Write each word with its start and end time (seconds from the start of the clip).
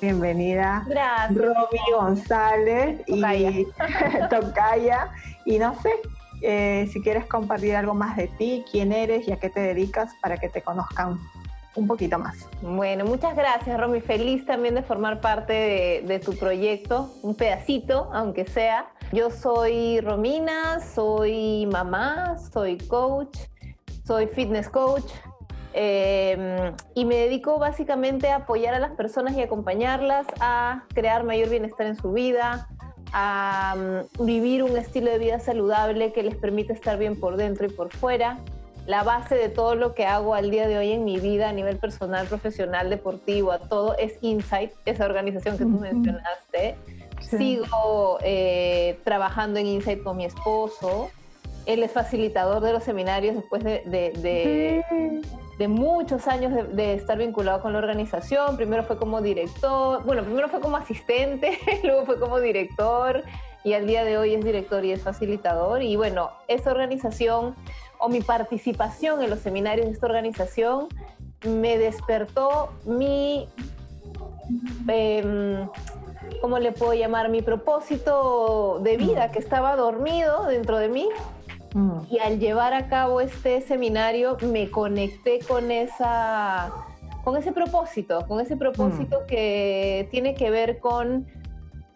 Bienvenida. 0.00 0.84
Gracias. 0.88 1.36
Romy 1.36 1.92
González 1.92 3.02
y 3.06 3.20
Tocaya. 4.30 5.10
Y 5.44 5.58
no 5.58 5.74
sé, 5.80 5.92
eh, 6.40 6.88
si 6.90 7.02
quieres 7.02 7.26
compartir 7.26 7.76
algo 7.76 7.92
más 7.92 8.16
de 8.16 8.28
ti, 8.28 8.64
quién 8.70 8.92
eres 8.92 9.28
y 9.28 9.32
a 9.32 9.36
qué 9.38 9.50
te 9.50 9.60
dedicas 9.60 10.12
para 10.22 10.38
que 10.38 10.48
te 10.48 10.62
conozcan 10.62 11.18
un 11.76 11.86
poquito 11.86 12.18
más. 12.18 12.48
Bueno, 12.62 13.04
muchas 13.04 13.36
gracias, 13.36 13.78
Romy. 13.78 14.00
Feliz 14.00 14.46
también 14.46 14.74
de 14.74 14.82
formar 14.82 15.20
parte 15.20 15.52
de, 15.52 16.02
de, 16.06 16.18
tu 16.18 16.34
proyecto, 16.36 17.12
un 17.22 17.34
pedacito, 17.34 18.10
aunque 18.12 18.46
sea. 18.46 18.90
Yo 19.12 19.30
soy 19.30 20.00
Romina, 20.00 20.80
soy 20.80 21.66
mamá, 21.70 22.38
soy 22.52 22.78
coach, 22.78 23.36
soy 24.06 24.26
fitness 24.28 24.68
coach, 24.68 25.12
eh, 25.72 26.72
y 26.94 27.04
me 27.04 27.16
dedico 27.16 27.58
básicamente 27.58 28.28
a 28.28 28.36
apoyar 28.36 28.74
a 28.74 28.80
las 28.80 28.92
personas 28.92 29.36
y 29.36 29.42
acompañarlas 29.42 30.26
a 30.40 30.84
crear 30.94 31.24
mayor 31.24 31.48
bienestar 31.48 31.86
en 31.86 31.96
su 31.96 32.12
vida, 32.12 32.68
a 33.12 33.76
um, 33.76 34.26
vivir 34.26 34.62
un 34.62 34.76
estilo 34.76 35.10
de 35.10 35.18
vida 35.18 35.40
saludable 35.40 36.12
que 36.12 36.22
les 36.22 36.36
permite 36.36 36.72
estar 36.72 36.98
bien 36.98 37.18
por 37.18 37.36
dentro 37.36 37.66
y 37.66 37.70
por 37.70 37.92
fuera. 37.92 38.38
La 38.86 39.04
base 39.04 39.34
de 39.34 39.48
todo 39.48 39.74
lo 39.74 39.94
que 39.94 40.06
hago 40.06 40.34
al 40.34 40.50
día 40.50 40.66
de 40.66 40.78
hoy 40.78 40.92
en 40.92 41.04
mi 41.04 41.18
vida 41.18 41.48
a 41.48 41.52
nivel 41.52 41.76
personal, 41.76 42.26
profesional, 42.26 42.90
deportivo, 42.90 43.52
a 43.52 43.58
todo 43.58 43.96
es 43.98 44.18
Insight, 44.22 44.72
esa 44.86 45.04
organización 45.04 45.58
que 45.58 45.64
tú 45.64 45.78
mencionaste. 45.78 46.76
Sí. 47.20 47.36
Sigo 47.36 48.18
eh, 48.22 48.98
trabajando 49.04 49.60
en 49.60 49.66
Insight 49.66 50.02
con 50.02 50.16
mi 50.16 50.24
esposo. 50.24 51.10
Él 51.66 51.82
es 51.82 51.92
facilitador 51.92 52.62
de 52.62 52.72
los 52.72 52.82
seminarios 52.82 53.36
después 53.36 53.62
de, 53.62 53.82
de, 53.84 54.12
de, 54.18 54.84
sí 54.88 55.49
de 55.60 55.68
muchos 55.68 56.26
años 56.26 56.54
de, 56.72 56.94
estar 56.94 57.18
vinculado 57.18 57.60
con 57.60 57.74
la 57.74 57.80
organización. 57.80 58.56
Primero 58.56 58.82
fue 58.82 58.96
como 58.96 59.20
director, 59.20 60.02
bueno, 60.04 60.22
primero 60.24 60.48
fue 60.48 60.58
como 60.58 60.78
asistente, 60.78 61.58
luego 61.84 62.06
fue 62.06 62.18
como 62.18 62.40
director 62.40 63.22
y 63.62 63.74
al 63.74 63.86
día 63.86 64.02
de 64.04 64.16
hoy 64.16 64.32
es 64.32 64.42
director 64.42 64.82
y 64.86 64.92
es 64.92 65.02
facilitador. 65.02 65.82
Y 65.82 65.96
bueno, 65.96 66.30
esta 66.48 66.70
organización 66.70 67.54
o 67.98 68.08
mi 68.08 68.22
participación 68.22 69.22
en 69.22 69.28
los 69.28 69.40
seminarios 69.40 69.84
de 69.88 69.92
esta 69.92 70.06
organización 70.06 70.88
me 71.46 71.76
despertó 71.76 72.70
mi, 72.86 73.46
eh, 74.88 75.66
¿cómo 76.40 76.58
le 76.58 76.72
puedo 76.72 76.94
llamar? 76.94 77.28
Mi 77.28 77.42
propósito 77.42 78.80
de 78.82 78.96
vida 78.96 79.30
que 79.30 79.38
estaba 79.38 79.76
dormido 79.76 80.46
dentro 80.46 80.78
de 80.78 80.88
mí 80.88 81.06
Mm. 81.74 82.00
Y 82.10 82.18
al 82.18 82.38
llevar 82.38 82.74
a 82.74 82.88
cabo 82.88 83.20
este 83.20 83.60
seminario 83.60 84.36
me 84.42 84.70
conecté 84.70 85.40
con 85.46 85.70
esa 85.70 86.72
con 87.24 87.36
ese 87.36 87.52
propósito, 87.52 88.26
con 88.26 88.40
ese 88.40 88.56
propósito 88.56 89.20
mm. 89.20 89.26
que 89.26 90.08
tiene 90.10 90.34
que 90.34 90.50
ver 90.50 90.78
con 90.78 91.26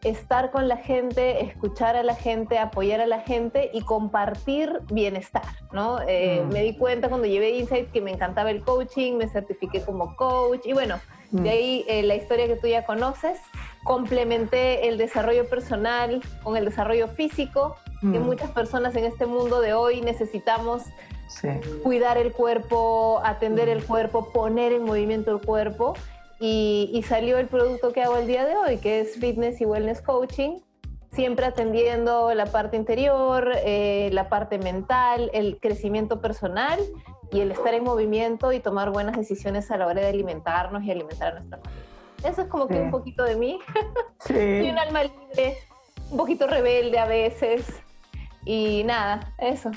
estar 0.04 0.50
con 0.50 0.68
la 0.68 0.76
gente, 0.76 1.42
escuchar 1.44 1.96
a 1.96 2.02
la 2.02 2.14
gente, 2.14 2.58
apoyar 2.58 3.00
a 3.00 3.06
la 3.06 3.20
gente 3.20 3.70
y 3.72 3.80
compartir 3.80 4.82
bienestar, 4.92 5.44
¿no? 5.72 5.98
Eh, 6.06 6.42
mm. 6.44 6.52
Me 6.52 6.62
di 6.62 6.76
cuenta 6.76 7.08
cuando 7.08 7.26
llevé 7.26 7.56
Insight 7.56 7.90
que 7.90 8.02
me 8.02 8.12
encantaba 8.12 8.50
el 8.50 8.62
coaching, 8.62 9.14
me 9.14 9.28
certifiqué 9.28 9.80
como 9.80 10.14
coach 10.16 10.66
y 10.66 10.74
bueno, 10.74 11.00
de 11.30 11.50
ahí 11.50 11.84
eh, 11.88 12.02
la 12.04 12.14
historia 12.14 12.46
que 12.46 12.54
tú 12.54 12.68
ya 12.68 12.84
conoces, 12.84 13.40
complementé 13.84 14.88
el 14.88 14.98
desarrollo 14.98 15.48
personal 15.48 16.20
con 16.42 16.56
el 16.56 16.64
desarrollo 16.64 17.08
físico, 17.08 17.76
que 18.00 18.18
Mm. 18.18 18.22
muchas 18.24 18.50
personas 18.50 18.96
en 18.96 19.04
este 19.04 19.26
mundo 19.26 19.60
de 19.60 19.72
hoy 19.74 20.00
necesitamos 20.00 20.82
Sí. 21.28 21.48
cuidar 21.82 22.18
el 22.18 22.32
cuerpo, 22.32 23.20
atender 23.24 23.68
el 23.68 23.84
cuerpo, 23.84 24.30
poner 24.32 24.72
en 24.72 24.84
movimiento 24.84 25.30
el 25.30 25.40
cuerpo. 25.40 25.94
Y, 26.40 26.90
y 26.92 27.02
salió 27.04 27.38
el 27.38 27.46
producto 27.46 27.92
que 27.92 28.02
hago 28.02 28.16
el 28.18 28.26
día 28.26 28.44
de 28.44 28.56
hoy, 28.56 28.78
que 28.78 29.00
es 29.00 29.14
Fitness 29.16 29.60
y 29.60 29.64
Wellness 29.64 30.02
Coaching, 30.02 30.58
siempre 31.12 31.46
atendiendo 31.46 32.34
la 32.34 32.46
parte 32.46 32.76
interior, 32.76 33.52
eh, 33.64 34.10
la 34.12 34.28
parte 34.28 34.58
mental, 34.58 35.30
el 35.32 35.58
crecimiento 35.60 36.20
personal 36.20 36.80
y 37.30 37.40
el 37.40 37.52
estar 37.52 37.72
en 37.72 37.84
movimiento 37.84 38.52
y 38.52 38.60
tomar 38.60 38.90
buenas 38.90 39.16
decisiones 39.16 39.70
a 39.70 39.76
la 39.76 39.86
hora 39.86 40.00
de 40.02 40.08
alimentarnos 40.08 40.82
y 40.82 40.90
alimentar 40.90 41.28
a 41.28 41.40
nuestra 41.40 41.58
familia. 41.58 41.84
Eso 42.24 42.42
es 42.42 42.48
como 42.48 42.66
que 42.66 42.80
un 42.80 42.90
poquito 42.90 43.24
de 43.24 43.36
mí. 43.36 43.58
Sí. 44.20 44.34
Soy 44.34 44.70
un 44.70 44.78
alma 44.78 45.02
libre, 45.04 45.58
un 46.10 46.16
poquito 46.16 46.46
rebelde 46.46 46.98
a 46.98 47.06
veces. 47.06 47.82
Y 48.46 48.82
nada, 48.84 49.32
eso. 49.38 49.70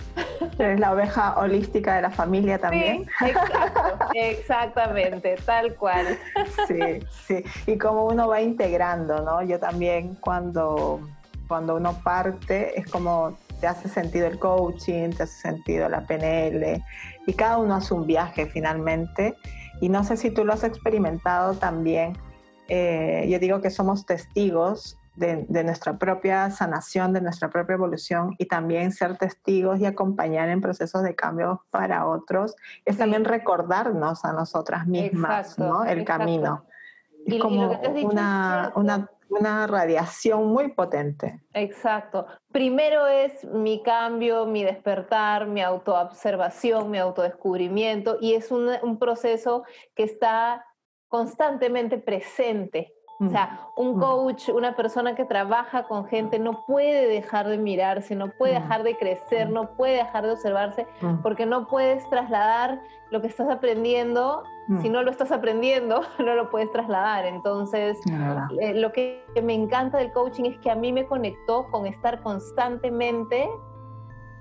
Eres 0.60 0.80
la 0.80 0.92
oveja 0.92 1.38
holística 1.38 1.96
de 1.96 2.02
la 2.02 2.10
familia 2.10 2.60
también. 2.60 3.06
Sí, 3.20 3.26
exacto, 3.26 4.10
exactamente, 4.14 5.36
tal 5.46 5.76
cual. 5.76 6.20
Sí, 6.68 7.00
sí. 7.26 7.44
Y 7.66 7.78
como 7.78 8.06
uno 8.06 8.28
va 8.28 8.42
integrando, 8.42 9.22
¿no? 9.22 9.42
Yo 9.44 9.58
también 9.58 10.16
cuando, 10.16 11.00
cuando 11.48 11.76
uno 11.76 11.94
parte 12.04 12.78
es 12.78 12.88
como 12.88 13.38
te 13.62 13.68
hace 13.68 13.88
sentido 13.88 14.28
el 14.28 14.38
coaching, 14.38 15.12
te 15.12 15.24
hace 15.24 15.42
sentido 15.42 15.88
la 15.88 16.02
PNL 16.02 16.84
y 17.26 17.34
cada 17.34 17.58
uno 17.58 17.76
hace 17.76 17.94
un 17.94 18.06
viaje 18.06 18.48
finalmente. 18.48 19.36
Y 19.80 19.90
no 19.90 20.04
sé 20.04 20.18
si 20.18 20.30
tú 20.30 20.44
lo 20.44 20.54
has 20.54 20.64
experimentado 20.64 21.54
también. 21.54 22.18
Eh, 22.68 23.28
yo 23.30 23.40
digo 23.40 23.62
que 23.62 23.70
somos 23.70 24.06
testigos 24.06 24.98
de, 25.16 25.46
de, 25.50 25.64
nuestra 25.64 25.98
propia 25.98 26.52
sanación, 26.52 27.12
de 27.14 27.22
nuestra 27.22 27.50
propia 27.50 27.74
evolución 27.74 28.36
y 28.38 28.46
también 28.46 28.92
ser 28.92 29.18
testigos 29.18 29.80
y 29.80 29.86
acompañar 29.86 30.50
en 30.50 30.62
procesos 30.62 31.02
de 31.04 31.16
cambio 31.16 31.64
para 31.72 32.06
otros 32.06 32.56
es 32.86 32.96
Sí. 32.96 33.00
también 33.00 33.26
recordarnos 33.26 34.24
a 34.26 34.34
nosotras 34.34 34.86
mismas, 34.86 35.50
Exacto, 35.52 35.74
¿no? 35.74 35.84
El 35.86 36.00
exacto. 36.02 36.20
camino. 36.24 36.66
Y- 37.26 37.32
y 37.32 37.36
Es 37.36 37.40
lo 37.40 37.44
como 37.46 37.70
dicho 37.96 38.08
una, 38.10 38.72
una, 38.76 39.10
una 39.30 39.66
radiación 39.68 40.48
muy 40.48 40.68
potente. 40.70 41.42
Exacto. 41.54 42.28
Primero 42.52 43.08
es 43.08 43.44
mi 43.44 43.82
cambio, 43.82 44.46
mi 44.46 44.64
despertar, 44.64 45.48
mi 45.48 45.62
autoobservación, 45.62 46.92
mi 46.92 47.00
autodescubrimiento 47.00 48.18
y 48.22 48.36
es 48.36 48.52
un, 48.52 48.70
un 48.84 49.00
proceso 49.00 49.64
que 49.96 50.04
está 50.04 50.64
constantemente 51.10 51.98
presente. 51.98 52.94
O 53.20 53.30
sea, 53.32 53.70
un 53.76 53.98
Mm. 53.98 54.00
coach, 54.00 54.50
una 54.50 54.76
persona 54.76 55.16
que 55.16 55.26
trabaja 55.26 55.88
con 55.88 56.06
gente 56.06 56.38
no 56.38 56.66
puede 56.68 57.08
dejar 57.08 57.48
de 57.48 57.58
mirarse, 57.58 58.16
no 58.16 58.30
puede 58.30 58.60
Mm. 58.60 58.62
dejar 58.62 58.84
de 58.84 58.96
crecer, 58.96 59.50
Mm. 59.50 59.54
no 59.54 59.72
puede 59.76 59.96
dejar 59.96 60.24
de 60.26 60.34
observarse, 60.34 60.86
Mm, 61.02 61.24
porque 61.24 61.48
no 61.48 61.66
puedes 61.68 62.08
trasladar 62.12 62.80
lo 63.10 63.20
que 63.22 63.28
estás 63.28 63.50
aprendiendo. 63.50 64.44
mm. 64.68 64.82
Si 64.82 64.90
no 64.90 65.02
lo 65.02 65.10
estás 65.10 65.32
aprendiendo, 65.32 66.02
no 66.20 66.36
lo 66.36 66.52
puedes 66.52 66.72
trasladar. 66.72 67.26
Entonces, 67.26 67.98
eh, 68.62 68.76
lo 68.76 68.92
que 68.92 69.26
me 69.42 69.56
encanta 69.56 69.98
del 69.98 70.12
coaching 70.12 70.44
es 70.52 70.60
que 70.60 70.70
a 70.70 70.76
mí 70.76 70.94
me 70.94 71.08
conectó 71.08 71.66
con 71.72 71.88
estar 71.88 72.22
constantemente 72.22 73.50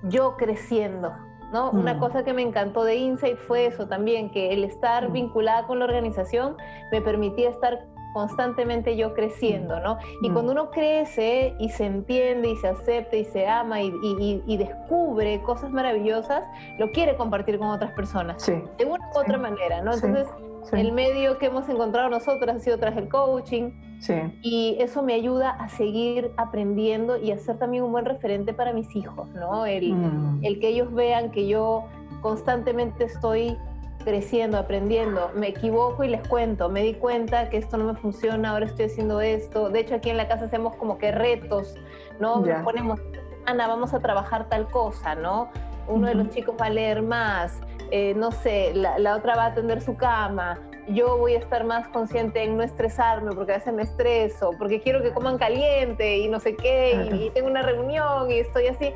yo 0.02 0.36
creciendo. 0.36 1.14
¿No? 1.52 1.70
Una 1.70 1.94
Mm. 1.94 2.00
cosa 2.00 2.24
que 2.24 2.32
me 2.32 2.42
encantó 2.42 2.84
de 2.84 2.96
Insight 2.96 3.36
fue 3.38 3.66
eso 3.66 3.86
también, 3.86 4.30
que 4.30 4.52
el 4.52 4.64
estar 4.64 5.08
Mm. 5.08 5.12
vinculada 5.12 5.66
con 5.66 5.78
la 5.78 5.84
organización 5.84 6.56
me 6.92 7.00
permitía 7.00 7.50
estar 7.50 7.86
constantemente 8.20 8.96
yo 8.96 9.12
creciendo, 9.12 9.78
¿no? 9.80 9.98
Y 10.22 10.30
Mm. 10.30 10.32
cuando 10.32 10.52
uno 10.52 10.70
crece 10.70 11.54
y 11.58 11.68
se 11.68 11.84
entiende 11.84 12.48
y 12.48 12.56
se 12.56 12.68
acepta 12.68 13.14
y 13.14 13.24
se 13.26 13.46
ama 13.46 13.82
y, 13.82 13.88
y- 14.02 14.16
y- 14.18 14.42
y 14.46 14.56
descubre 14.56 15.42
cosas 15.42 15.70
maravillosas, 15.70 16.42
lo 16.78 16.90
quiere 16.92 17.14
compartir 17.16 17.58
con 17.58 17.68
otras 17.68 17.92
personas, 17.92 18.42
Sí, 18.42 18.54
de 18.78 18.84
una 18.86 19.06
u 19.10 19.12
Sí. 19.12 19.18
otra 19.22 19.36
manera, 19.36 19.82
¿no? 19.82 19.92
Entonces, 19.92 20.26
sí, 20.64 20.76
el 20.80 20.92
medio 20.92 21.36
que 21.36 21.46
hemos 21.46 21.68
encontrado 21.68 22.08
nosotros 22.08 22.56
ha 22.56 22.58
sido 22.58 22.78
tras 22.78 22.96
el 22.96 23.10
coaching 23.10 23.70
sí. 24.00 24.14
y 24.40 24.76
eso 24.80 25.02
me 25.02 25.12
ayuda 25.12 25.50
a 25.50 25.68
seguir 25.68 26.30
aprendiendo 26.38 27.18
y 27.18 27.32
a 27.32 27.38
ser 27.38 27.58
también 27.58 27.84
un 27.84 27.92
buen 27.92 28.06
referente 28.06 28.54
para 28.54 28.72
mis 28.72 28.96
hijos, 28.96 29.28
¿no? 29.34 29.66
El, 29.66 29.92
Mm. 29.92 30.40
el 30.42 30.58
que 30.58 30.68
ellos 30.68 30.90
vean 30.94 31.30
que 31.32 31.46
yo 31.46 31.84
constantemente 32.22 33.04
estoy 33.04 33.58
creciendo, 34.06 34.56
aprendiendo, 34.56 35.32
me 35.34 35.48
equivoco 35.48 36.04
y 36.04 36.08
les 36.08 36.26
cuento, 36.28 36.68
me 36.68 36.84
di 36.84 36.94
cuenta 36.94 37.50
que 37.50 37.56
esto 37.56 37.76
no 37.76 37.92
me 37.92 37.98
funciona, 37.98 38.50
ahora 38.50 38.66
estoy 38.66 38.86
haciendo 38.86 39.20
esto. 39.20 39.68
De 39.68 39.80
hecho, 39.80 39.96
aquí 39.96 40.10
en 40.10 40.16
la 40.16 40.28
casa 40.28 40.44
hacemos 40.44 40.76
como 40.76 40.96
que 40.96 41.10
retos, 41.10 41.74
¿no? 42.20 42.46
Ya. 42.46 42.54
Nos 42.54 42.64
ponemos, 42.64 43.00
Ana, 43.46 43.66
vamos 43.66 43.92
a 43.94 43.98
trabajar 43.98 44.48
tal 44.48 44.68
cosa, 44.68 45.16
¿no? 45.16 45.50
Uno 45.88 46.06
de 46.06 46.14
los 46.14 46.30
chicos 46.30 46.54
va 46.60 46.66
a 46.66 46.70
leer 46.70 47.02
más, 47.02 47.60
eh, 47.90 48.14
no 48.14 48.30
sé, 48.30 48.72
la, 48.74 48.96
la 49.00 49.16
otra 49.16 49.34
va 49.34 49.42
a 49.42 49.46
atender 49.46 49.82
su 49.82 49.96
cama, 49.96 50.56
yo 50.88 51.18
voy 51.18 51.34
a 51.34 51.38
estar 51.38 51.64
más 51.64 51.88
consciente 51.88 52.44
en 52.44 52.56
no 52.56 52.62
estresarme 52.62 53.32
porque 53.34 53.54
a 53.54 53.56
veces 53.56 53.74
me 53.74 53.82
estreso, 53.82 54.52
porque 54.56 54.80
quiero 54.80 55.02
que 55.02 55.10
coman 55.10 55.36
caliente 55.36 56.18
y 56.18 56.28
no 56.28 56.38
sé 56.38 56.54
qué, 56.54 57.08
y, 57.10 57.24
y 57.24 57.30
tengo 57.30 57.48
una 57.48 57.62
reunión 57.62 58.30
y 58.30 58.38
estoy 58.38 58.68
así. 58.68 58.94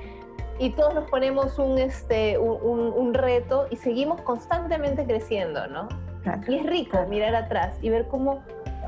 Y 0.60 0.70
todos 0.70 0.94
nos 0.94 1.10
ponemos 1.10 1.58
un, 1.58 1.78
este, 1.78 2.38
un, 2.38 2.58
un- 2.62 2.92
un 2.92 3.14
reto 3.14 3.66
y 3.70 3.76
seguimos 3.76 4.20
constantemente 4.20 5.04
creciendo, 5.06 5.66
¿no? 5.68 5.88
Claro. 6.22 6.42
Y 6.46 6.56
es 6.58 6.66
rico 6.66 6.98
mirar 7.08 7.34
atrás 7.34 7.76
y 7.80 7.88
ver 7.88 8.06
cómo, 8.08 8.42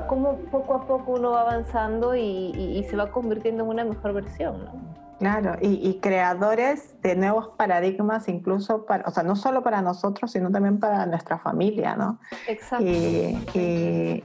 cómo 0.06 0.36
poco 0.50 0.74
a 0.74 0.86
poco 0.86 1.12
uno 1.12 1.30
va 1.30 1.40
avanzando 1.40 2.14
y, 2.14 2.20
y- 2.20 2.78
y 2.78 2.84
se 2.84 2.94
va 2.96 3.10
convirtiendo 3.10 3.64
en 3.64 3.70
una 3.70 3.84
mejor 3.84 4.12
versión, 4.12 4.64
¿no? 4.66 4.92
Claro, 5.18 5.54
y, 5.60 6.00
creadores 6.00 7.00
de 7.00 7.14
nuevos 7.14 7.50
paradigmas, 7.56 8.26
incluso 8.28 8.86
para, 8.86 9.04
o 9.06 9.12
sea, 9.12 9.22
no 9.22 9.36
solo 9.36 9.62
para 9.62 9.80
nosotros, 9.80 10.32
sino 10.32 10.50
también 10.50 10.80
para 10.80 11.06
nuestra 11.06 11.38
familia, 11.38 11.94
¿no? 11.94 12.18
Exacto. 12.48 12.84
Y, 12.84 13.40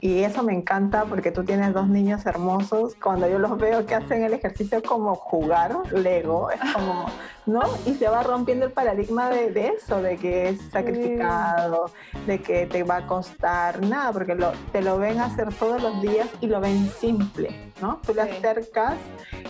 y, 0.00 0.24
eso 0.24 0.42
me 0.42 0.52
encanta 0.54 1.04
porque 1.04 1.30
tú 1.30 1.44
tienes 1.44 1.72
dos 1.72 1.86
niños 1.88 2.26
hermosos. 2.26 2.96
Cuando 2.96 3.28
yo 3.28 3.38
los 3.38 3.56
veo 3.58 3.86
que 3.86 3.94
hacen 3.94 4.24
el 4.24 4.32
ejercicio 4.34 4.82
como 4.82 5.14
jugar 5.14 5.70
Lego, 5.92 6.50
es 6.50 6.60
como, 6.74 7.06
¿no? 7.48 7.62
Y 7.86 7.94
se 7.94 8.08
va 8.08 8.22
rompiendo 8.22 8.66
el 8.66 8.72
paradigma 8.72 9.30
de, 9.30 9.50
de 9.50 9.68
eso, 9.68 10.02
de 10.02 10.16
que 10.16 10.50
es 10.50 10.60
sacrificado, 10.70 11.90
de 12.26 12.40
que 12.40 12.66
te 12.66 12.82
va 12.82 12.96
a 12.96 13.06
costar 13.06 13.84
nada, 13.84 14.12
porque 14.12 14.34
lo, 14.34 14.52
te 14.72 14.82
lo 14.82 14.98
ven 14.98 15.20
hacer 15.20 15.52
todos 15.54 15.82
los 15.82 16.02
días 16.02 16.28
y 16.40 16.46
lo 16.46 16.60
ven 16.60 16.88
simple, 16.98 17.72
¿no? 17.80 18.00
Tú 18.04 18.14
le 18.14 18.22
acercas 18.22 18.94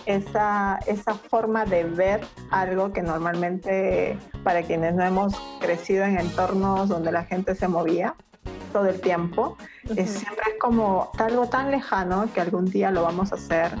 esa, 0.05 0.79
esa 0.85 1.13
forma 1.13 1.39
forma 1.39 1.63
de 1.63 1.85
ver 1.85 2.19
algo 2.51 2.91
que 2.91 3.01
normalmente 3.01 4.17
para 4.43 4.61
quienes 4.63 4.93
no 4.93 5.05
hemos 5.05 5.33
crecido 5.61 6.03
en 6.03 6.19
entornos 6.19 6.89
donde 6.89 7.13
la 7.13 7.23
gente 7.23 7.55
se 7.55 7.69
movía 7.69 8.13
todo 8.71 8.87
el 8.87 9.01
tiempo, 9.01 9.57
es, 9.95 10.11
siempre 10.11 10.43
es 10.53 10.59
como 10.59 11.11
algo 11.17 11.47
tan 11.47 11.71
lejano 11.71 12.27
que 12.33 12.41
algún 12.41 12.65
día 12.65 12.91
lo 12.91 13.03
vamos 13.03 13.31
a 13.31 13.35
hacer. 13.35 13.71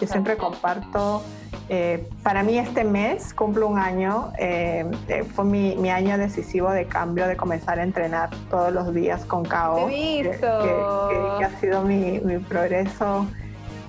Yo 0.00 0.06
siempre 0.06 0.36
comparto, 0.36 1.22
eh, 1.68 2.08
para 2.22 2.42
mí 2.42 2.58
este 2.58 2.84
mes 2.84 3.34
cumplo 3.34 3.66
un 3.68 3.78
año, 3.78 4.32
eh, 4.38 4.86
eh, 5.08 5.24
fue 5.24 5.44
mi, 5.44 5.76
mi, 5.76 5.90
año 5.90 6.16
decisivo 6.16 6.70
de 6.70 6.86
cambio, 6.86 7.26
de 7.26 7.36
comenzar 7.36 7.78
a 7.78 7.82
entrenar 7.82 8.30
todos 8.50 8.72
los 8.72 8.94
días 8.94 9.24
con 9.24 9.44
KO, 9.44 9.86
que, 9.88 10.38
que, 10.40 11.44
ha 11.44 11.60
sido 11.60 11.82
mi, 11.82 12.20
mi 12.20 12.38
progreso. 12.38 13.26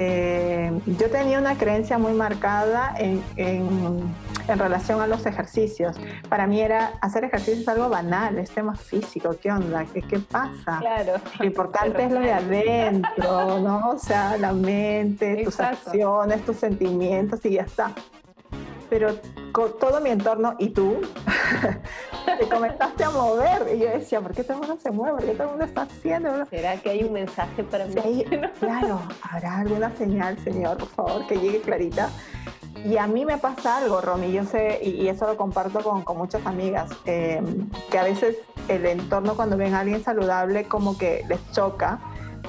Eh, 0.01 0.71
yo 0.85 1.09
tenía 1.09 1.39
una 1.39 1.57
creencia 1.57 1.97
muy 1.97 2.13
marcada 2.13 2.95
en, 2.97 3.21
relación 4.57 5.01
a 5.01 5.07
los 5.07 5.25
ejercicios. 5.25 5.97
Para 6.27 6.47
mí 6.47 6.61
era 6.61 6.93
hacer 7.01 7.23
ejercicio 7.23 7.61
es 7.61 7.67
algo 7.67 7.89
banal, 7.89 8.37
es 8.39 8.51
tema 8.51 8.75
físico, 8.75 9.35
¿qué 9.41 9.51
onda? 9.51 9.85
¿Qué, 9.93 10.01
qué 10.01 10.19
pasa? 10.19 10.79
Claro. 10.79 11.13
Lo 11.37 11.45
importante 11.45 12.03
es 12.03 12.11
lo 12.11 12.19
de 12.19 12.31
adentro, 12.31 13.59
¿no? 13.59 13.89
O 13.89 13.99
sea, 13.99 14.37
la 14.37 14.53
mente, 14.53 15.43
tus 15.43 15.59
acciones, 15.59 16.43
tus 16.45 16.57
sentimientos 16.57 17.45
y 17.45 17.51
ya 17.51 17.63
está 17.63 17.93
pero 18.89 19.15
con 19.51 19.77
todo 19.77 20.01
mi 20.01 20.09
entorno 20.09 20.55
y 20.59 20.69
tú 20.69 21.01
te 22.39 22.47
comenzaste 22.47 23.03
a 23.03 23.09
mover. 23.09 23.75
Y 23.75 23.79
yo 23.79 23.89
decía, 23.89 24.21
¿por 24.21 24.33
qué 24.33 24.43
todo 24.43 24.53
el 24.53 24.67
mundo 24.67 24.81
se 24.81 24.91
mueve? 24.91 25.17
¿Por 25.17 25.25
qué 25.25 25.33
todo 25.33 25.43
el 25.43 25.49
mundo 25.49 25.65
está 25.65 25.81
haciendo? 25.83 26.45
¿Será 26.45 26.77
que 26.77 26.89
hay 26.89 27.03
un 27.03 27.13
mensaje 27.13 27.63
para 27.63 27.85
mí? 27.85 28.25
claro, 28.59 29.01
habrá 29.21 29.59
alguna 29.59 29.91
señal, 29.95 30.37
Señor, 30.43 30.77
por 30.77 30.89
favor, 30.89 31.27
que 31.27 31.39
llegue 31.39 31.61
clarita. 31.61 32.09
Y 32.85 32.97
a 32.97 33.07
mí 33.07 33.25
me 33.25 33.37
pasa 33.37 33.77
algo, 33.77 33.99
Romy, 33.99 34.31
yo 34.31 34.45
sé, 34.45 34.79
y, 34.81 35.07
eso 35.09 35.27
lo 35.27 35.35
comparto 35.35 35.81
con, 35.81 36.03
con 36.03 36.17
muchas 36.17 36.45
amigas, 36.45 36.89
em, 37.03 37.69
que 37.91 37.99
a 37.99 38.03
veces 38.03 38.37
el 38.69 38.85
entorno 38.85 39.35
cuando 39.35 39.57
ven 39.57 39.73
a 39.73 39.81
alguien 39.81 40.01
saludable 40.01 40.63
como 40.65 40.97
que 40.97 41.25
les 41.27 41.39
choca. 41.51 41.99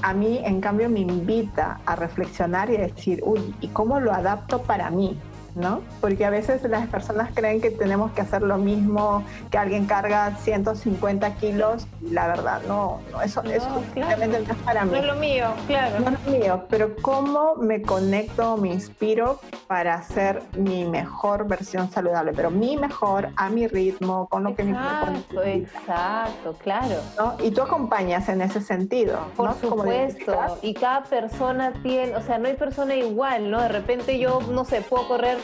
A 0.03 0.15
mí, 0.15 0.41
en 0.45 0.61
cambio, 0.61 0.89
me 0.89 1.01
invita 1.01 1.81
a 1.85 1.97
reflexionar 1.97 2.71
y 2.71 2.77
a 2.77 2.81
decir, 2.81 3.21
uy, 3.25 3.55
¿y 3.61 3.69
cómo 3.69 3.99
lo 3.99 4.13
adapto 4.13 4.63
para 4.63 4.89
mí? 4.91 5.19
¿No? 5.55 5.83
Porque 6.01 6.25
a 6.25 6.31
veces 6.31 6.63
las 6.65 6.87
personas 6.89 7.31
creen 7.35 7.61
que 7.61 7.71
tenemos 7.71 8.13
que 8.13 8.21
hacer 8.21 8.43
lo 8.43 8.59
mismo, 8.59 9.25
que 9.51 9.59
alguien 9.59 9.87
carga 9.87 10.37
150 10.37 11.35
kilos, 11.37 11.87
la 12.03 12.27
verdad, 12.27 12.63
no, 12.67 13.01
no 13.13 13.23
eso, 13.23 13.43
no, 13.43 13.51
eso 13.51 13.69
no 13.69 14.07
es 14.11 14.59
para 14.65 14.85
mí. 14.85 14.93
No 14.93 14.97
es 14.97 15.05
lo 15.05 15.15
mío, 15.17 15.47
claro. 15.67 16.01
No 16.01 16.11
es 16.11 16.25
lo 16.25 16.39
mío, 16.39 16.65
pero 16.69 16.97
cómo 17.03 17.57
me 17.57 17.83
conecto, 17.83 18.57
me 18.57 18.69
inspiro 18.69 19.41
para 19.67 19.95
hacer 19.95 20.43
mi 20.57 20.85
mejor 20.85 21.47
versión 21.47 21.91
saludable, 21.91 22.33
pero 22.35 22.51
mi 22.51 22.77
mejor 22.77 23.29
a 23.37 23.49
mi 23.49 23.67
ritmo, 23.67 24.29
con 24.29 24.45
lo 24.45 24.55
que 24.55 24.65
mi 24.65 24.73
cuerpo 24.73 25.43
Exacto, 25.43 26.55
claro. 26.63 26.97
¿no? 27.19 27.37
Y 27.43 27.51
tú 27.51 27.63
acompañas 27.63 28.29
en 28.29 28.43
ese 28.43 28.61
sentido. 28.61 29.19
Por 29.37 29.55
supuesto, 29.55 30.59
y 30.63 30.75
cada 30.75 31.03
persona 31.05 31.73
tiene, 31.83 32.17
o 32.17 32.23
sea, 32.23 32.39
no 32.39 32.49
hay 32.49 32.55
persona 32.55 32.95
igual, 32.95 33.51
¿no? 33.51 33.61
De 33.61 33.69
repente 33.69 34.19
yo, 34.19 34.41
no 34.51 34.65
sé, 34.65 34.81
puedo 34.83 35.07
correr 35.09 35.39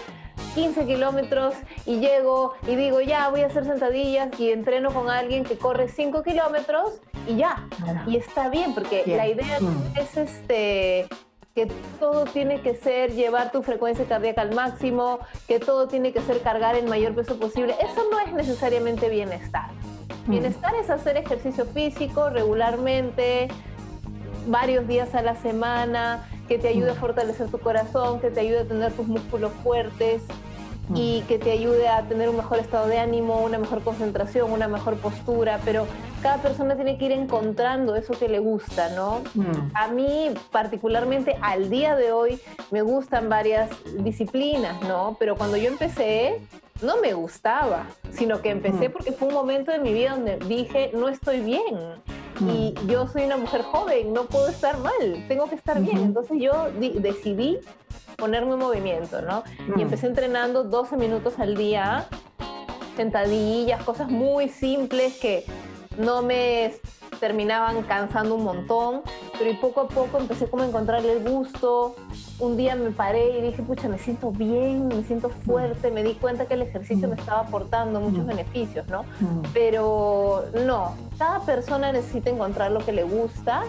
15 0.56 0.86
kilómetros 0.86 1.54
y 1.84 2.00
llego 2.00 2.54
y 2.66 2.76
digo, 2.76 3.02
ya 3.02 3.28
voy 3.28 3.42
a 3.42 3.46
hacer 3.46 3.66
sentadillas 3.66 4.28
y 4.40 4.50
entreno 4.50 4.90
con 4.90 5.10
alguien 5.10 5.44
que 5.44 5.58
corre 5.58 5.86
5 5.86 6.22
kilómetros 6.22 6.94
y 7.28 7.36
ya. 7.36 7.68
Y 8.06 8.16
está 8.16 8.48
bien, 8.48 8.72
porque 8.74 9.04
la 9.06 9.28
idea 9.28 9.60
mm. 9.60 9.98
es 9.98 10.16
este 10.16 11.06
que 11.54 11.66
todo 12.00 12.24
tiene 12.24 12.60
que 12.60 12.74
ser 12.74 13.12
llevar 13.12 13.52
tu 13.52 13.62
frecuencia 13.62 14.06
cardíaca 14.06 14.42
al 14.42 14.54
máximo, 14.54 15.20
que 15.46 15.58
todo 15.58 15.88
tiene 15.88 16.12
que 16.12 16.20
ser 16.22 16.40
cargar 16.40 16.74
el 16.74 16.86
mayor 16.86 17.14
peso 17.14 17.38
posible. 17.38 17.74
Eso 17.80 18.02
no 18.10 18.18
es 18.20 18.32
necesariamente 18.32 19.10
bienestar. 19.10 19.70
Mm. 20.26 20.30
Bienestar 20.30 20.74
es 20.74 20.88
hacer 20.88 21.18
ejercicio 21.18 21.66
físico 21.66 22.30
regularmente, 22.30 23.48
varios 24.46 24.88
días 24.88 25.14
a 25.14 25.20
la 25.20 25.34
semana, 25.36 26.26
que 26.48 26.58
te 26.58 26.68
ayude 26.68 26.90
a 26.90 26.94
fortalecer 26.94 27.48
tu 27.48 27.58
corazón, 27.58 28.20
que 28.20 28.30
te 28.30 28.40
ayude 28.40 28.60
a 28.60 28.64
tener 28.64 28.92
tus 28.92 29.06
músculos 29.06 29.52
fuertes 29.62 30.22
y 30.94 31.22
que 31.22 31.38
te 31.38 31.50
ayude 31.52 31.88
a 31.88 32.02
tener 32.02 32.28
un 32.28 32.36
mejor 32.36 32.58
estado 32.58 32.86
de 32.86 32.98
ánimo, 32.98 33.42
una 33.42 33.58
mejor 33.58 33.82
concentración, 33.82 34.52
una 34.52 34.68
mejor 34.68 34.96
postura, 34.96 35.60
pero 35.64 35.86
cada 36.22 36.38
persona 36.38 36.76
tiene 36.76 36.96
que 36.98 37.06
ir 37.06 37.12
encontrando 37.12 37.96
eso 37.96 38.14
que 38.14 38.28
le 38.28 38.38
gusta, 38.38 38.90
¿no? 38.90 39.22
Mm. 39.34 39.70
A 39.74 39.88
mí 39.88 40.30
particularmente 40.50 41.36
al 41.40 41.70
día 41.70 41.96
de 41.96 42.12
hoy 42.12 42.40
me 42.70 42.82
gustan 42.82 43.28
varias 43.28 43.70
disciplinas, 43.98 44.80
¿no? 44.82 45.16
Pero 45.18 45.36
cuando 45.36 45.56
yo 45.56 45.68
empecé 45.68 46.40
no 46.82 46.98
me 46.98 47.14
gustaba, 47.14 47.86
sino 48.12 48.42
que 48.42 48.50
empecé 48.50 48.88
mm. 48.88 48.92
porque 48.92 49.12
fue 49.12 49.28
un 49.28 49.34
momento 49.34 49.72
de 49.72 49.78
mi 49.78 49.92
vida 49.92 50.10
donde 50.10 50.36
dije, 50.46 50.90
no 50.94 51.08
estoy 51.08 51.40
bien 51.40 51.76
y 52.40 52.74
yo 52.86 53.06
soy 53.08 53.24
una 53.24 53.36
mujer 53.36 53.62
joven, 53.62 54.12
no 54.12 54.24
puedo 54.24 54.48
estar 54.48 54.78
mal, 54.78 55.24
tengo 55.28 55.48
que 55.48 55.54
estar 55.54 55.80
bien. 55.80 55.98
Entonces 55.98 56.38
yo 56.40 56.70
decidí 57.00 57.58
ponerme 58.16 58.54
en 58.54 58.58
movimiento, 58.58 59.22
¿no? 59.22 59.44
Y 59.76 59.82
empecé 59.82 60.06
entrenando 60.06 60.64
12 60.64 60.96
minutos 60.96 61.38
al 61.38 61.56
día, 61.56 62.06
sentadillas, 62.96 63.82
cosas 63.84 64.10
muy 64.10 64.48
simples 64.48 65.18
que 65.18 65.44
no 65.98 66.22
me 66.22 66.74
terminaban 67.20 67.82
cansando 67.82 68.34
un 68.34 68.44
montón, 68.44 69.02
pero 69.38 69.50
y 69.50 69.54
poco 69.54 69.82
a 69.82 69.88
poco 69.88 70.18
empecé 70.18 70.48
como 70.48 70.62
a 70.62 70.66
encontrarle 70.66 71.12
el 71.12 71.28
gusto. 71.28 71.96
Un 72.38 72.56
día 72.56 72.74
me 72.74 72.90
paré 72.90 73.38
y 73.38 73.42
dije, 73.42 73.62
pucha, 73.62 73.88
me 73.88 73.98
siento 73.98 74.30
bien, 74.30 74.88
me 74.88 75.02
siento 75.04 75.30
fuerte, 75.30 75.90
me 75.90 76.02
di 76.02 76.14
cuenta 76.14 76.46
que 76.46 76.54
el 76.54 76.62
ejercicio 76.62 77.08
me 77.08 77.14
estaba 77.14 77.40
aportando 77.40 78.00
muchos 78.00 78.26
beneficios, 78.26 78.86
¿no? 78.88 79.04
Pero 79.54 80.44
no, 80.66 80.94
cada 81.18 81.40
persona 81.40 81.92
necesita 81.92 82.30
encontrar 82.30 82.70
lo 82.72 82.80
que 82.80 82.92
le 82.92 83.04
gusta 83.04 83.62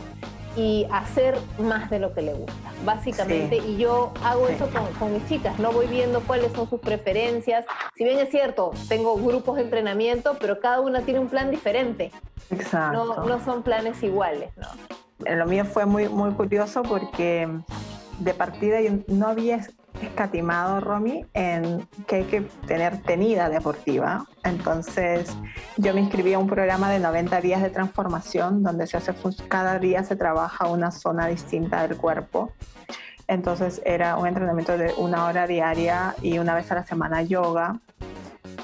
y 0.58 0.88
hacer 0.92 1.38
más 1.60 1.90
de 1.92 2.00
lo 2.00 2.14
que 2.14 2.24
le 2.24 2.34
gusta, 2.34 2.72
básicamente. 2.84 3.58
Y 3.58 3.78
yo 3.78 4.12
hago 4.24 4.48
eso 4.48 4.68
con, 4.72 4.92
con, 5.00 5.14
mis 5.14 5.26
chicas, 5.28 5.58
¿no? 5.60 5.72
Voy 5.72 5.86
viendo 5.86 6.20
cuáles 6.22 6.52
son 6.52 6.68
sus 6.68 6.82
preferencias. 6.82 7.64
Si 7.96 8.04
bien 8.04 8.18
es 8.18 8.32
cierto, 8.32 8.72
tengo 8.90 9.16
grupos 9.16 9.58
de 9.58 9.62
entrenamiento, 9.62 10.36
pero 10.40 10.60
cada 10.60 10.82
una 10.82 11.02
tiene 11.02 11.20
un 11.20 11.28
plan 11.28 11.52
diferente. 11.52 12.12
Exacto. 12.50 13.16
No, 13.16 13.26
no 13.26 13.46
son 13.46 13.62
planes 13.62 14.02
iguales, 14.02 14.50
¿no? 14.58 14.68
Lo 15.36 15.46
mío 15.46 15.64
fue 15.64 15.86
muy, 15.86 16.10
muy 16.10 16.32
curioso 16.32 16.82
porque 16.82 17.48
de 18.20 18.34
partida 18.34 18.82
yo 18.82 18.92
no 19.08 19.28
había 19.28 19.60
escatimado, 20.02 20.80
Romy, 20.80 21.26
en 21.34 21.88
que 22.06 22.18
hay 22.18 22.24
que 22.26 22.42
tener 22.68 23.02
tenida 23.02 23.50
deportiva. 23.50 24.26
Entonces, 24.44 25.36
yo 25.78 25.94
me 25.94 26.02
inscribí 26.02 26.34
a 26.34 26.40
un 26.40 26.48
programa 26.48 26.90
de 26.90 27.00
90 27.00 27.42
días 27.42 27.62
de 27.62 27.70
transformación, 27.70 28.64
donde 28.64 28.88
se 28.88 28.98
hace, 28.98 29.14
cada 29.48 29.80
día 29.80 30.04
se 30.04 30.16
trabaja 30.16 30.68
una 30.68 30.92
zona 30.92 31.28
distinta 31.28 31.88
del 31.88 31.98
cuerpo. 31.98 32.52
Entonces, 33.28 33.82
era 33.86 34.18
un 34.18 34.28
entrenamiento 34.28 34.78
de 34.78 34.94
una 34.98 35.26
hora 35.26 35.48
diaria 35.48 36.16
y 36.22 36.40
una 36.40 36.56
vez 36.56 36.72
a 36.72 36.76
la 36.76 36.86
semana 36.86 37.22
yoga. 37.24 37.80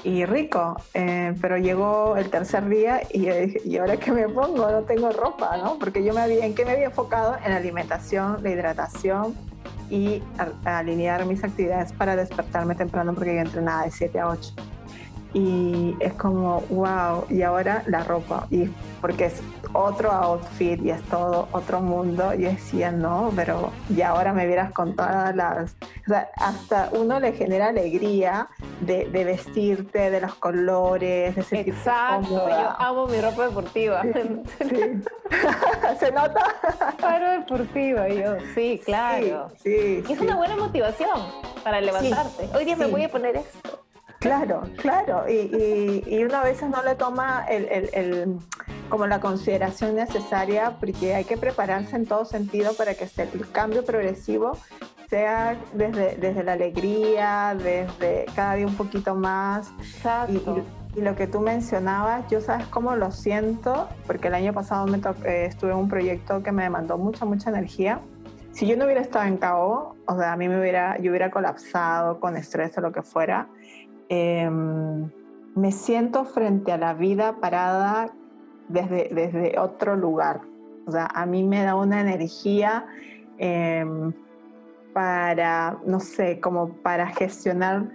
Y 0.02 0.26
rico, 0.26 0.76
eh, 0.92 1.34
pero 1.40 1.56
llegó 1.56 2.16
el 2.16 2.28
tercer 2.28 2.68
día 2.68 3.00
y 3.10 3.26
¿y 3.64 3.78
ahora 3.78 3.96
qué 3.96 4.12
me 4.12 4.28
pongo? 4.28 4.70
No 4.70 4.82
tengo 4.82 5.10
ropa, 5.10 5.56
¿no? 5.56 5.78
Porque 5.78 6.04
yo 6.04 6.12
me 6.12 6.20
había, 6.20 6.44
¿en 6.44 6.54
me 6.54 6.72
había 6.72 6.86
enfocado? 6.86 7.36
En 7.42 7.50
la 7.50 7.56
alimentación, 7.56 8.42
la 8.42 8.50
hidratación, 8.50 9.34
y 9.94 10.20
alinear 10.64 11.24
mis 11.24 11.44
actividades 11.44 11.92
para 11.92 12.16
despertarme 12.16 12.74
temprano 12.74 13.14
porque 13.14 13.36
yo 13.36 13.40
entrenaba 13.40 13.84
de 13.84 13.92
7 13.92 14.18
a 14.18 14.28
8. 14.28 14.52
Y 15.34 15.96
es 15.98 16.12
como, 16.14 16.60
wow, 16.70 17.26
y 17.28 17.42
ahora 17.42 17.82
la 17.86 18.04
ropa, 18.04 18.46
y 18.50 18.68
porque 19.00 19.26
es 19.26 19.42
otro 19.72 20.12
outfit 20.12 20.80
y 20.80 20.90
es 20.90 21.02
todo 21.04 21.48
otro 21.50 21.80
mundo, 21.80 22.32
yo 22.34 22.48
decía, 22.48 22.92
no, 22.92 23.32
pero 23.34 23.72
y 23.90 24.00
ahora 24.02 24.32
me 24.32 24.46
vieras 24.46 24.72
con 24.72 24.94
todas 24.94 25.34
las, 25.34 25.72
o 26.06 26.08
sea, 26.08 26.30
hasta 26.36 26.88
uno 26.92 27.18
le 27.18 27.32
genera 27.32 27.68
alegría 27.68 28.48
de, 28.80 29.06
vestirte, 29.24 30.10
de 30.10 30.20
los 30.20 30.34
colores, 30.34 31.34
de 31.34 31.42
sentirse 31.42 31.80
Exacto, 31.80 32.48
yo 32.48 32.70
amo 32.78 33.06
mi 33.08 33.20
ropa 33.20 33.48
deportiva. 33.48 34.02
¿Se 35.98 36.12
nota? 36.12 36.40
Ropa 36.92 37.18
deportiva, 37.18 38.08
yo, 38.08 38.36
sí, 38.54 38.80
claro. 38.84 39.50
Sí, 39.62 40.04
y 40.08 40.12
es 40.12 40.20
una 40.20 40.36
buena 40.36 40.56
motivación 40.56 41.18
para 41.64 41.80
levantarte. 41.80 42.48
Hoy 42.54 42.64
día 42.64 42.76
me 42.76 42.86
voy 42.86 43.02
a 43.02 43.08
poner 43.08 43.36
esto. 43.36 43.83
Claro, 44.24 44.62
claro. 44.78 45.28
Y, 45.28 46.02
y, 46.06 46.24
uno 46.24 46.36
a 46.38 46.44
veces 46.44 46.70
no 46.70 46.82
le 46.82 46.94
toma 46.94 47.44
el, 47.46 48.38
como 48.88 49.06
la 49.06 49.20
consideración 49.20 49.96
necesaria 49.96 50.76
porque 50.80 51.14
hay 51.14 51.24
que 51.24 51.36
prepararse 51.36 51.94
en 51.96 52.06
todo 52.06 52.24
sentido 52.24 52.72
para 52.72 52.94
que 52.94 53.06
el 53.18 53.50
cambio 53.52 53.84
progresivo 53.84 54.56
sea 55.10 55.58
desde, 55.74 56.16
desde 56.16 56.42
la 56.42 56.54
alegría, 56.54 57.54
desde 57.54 58.24
cada 58.34 58.54
día 58.54 58.66
un 58.66 58.76
poquito 58.76 59.14
más. 59.14 59.70
Exacto. 59.78 60.64
Y, 60.96 61.02
lo 61.02 61.16
que 61.16 61.26
tú 61.26 61.40
mencionabas, 61.40 62.24
yo 62.30 62.40
sabes 62.40 62.66
cómo 62.68 62.94
lo 62.94 63.10
siento, 63.10 63.88
porque 64.06 64.28
el 64.28 64.34
año 64.34 64.52
pasado 64.54 64.86
me 64.86 64.98
eh, 65.24 65.46
estuve 65.46 65.72
en 65.72 65.78
un 65.78 65.88
proyecto 65.88 66.40
que 66.42 66.52
me 66.52 66.62
demandó 66.62 66.96
mucha, 66.96 67.24
mucha 67.24 67.50
energía. 67.50 68.00
Si 68.52 68.68
yo 68.68 68.76
no 68.76 68.84
hubiera 68.84 69.00
estado 69.00 69.24
en 69.24 69.36
Cabo, 69.36 69.96
o 70.06 70.16
sea, 70.16 70.32
a 70.32 70.36
mí 70.36 70.48
me 70.48 70.60
hubiera, 70.60 70.96
yo 70.98 71.10
hubiera 71.10 71.32
colapsado 71.32 72.20
con 72.20 72.36
estrés 72.36 72.78
o 72.78 72.80
lo 72.80 72.92
que 72.92 73.02
fuera. 73.02 73.48
Em, 74.08 75.10
me 75.54 75.72
siento 75.72 76.24
frente 76.24 76.72
a 76.72 76.78
la 76.78 76.94
vida 76.94 77.36
parada 77.40 78.12
desde, 78.68 79.08
desde 79.12 79.58
otro 79.58 79.96
lugar. 79.96 80.40
O 80.86 80.92
sea, 80.92 81.06
a 81.14 81.26
mí 81.26 81.42
me 81.44 81.62
da 81.62 81.76
una 81.76 82.00
energía 82.00 82.86
em, 83.38 84.12
para, 84.92 85.78
no 85.86 86.00
sé, 86.00 86.40
como 86.40 86.68
para 86.68 87.06
gestionar 87.08 87.88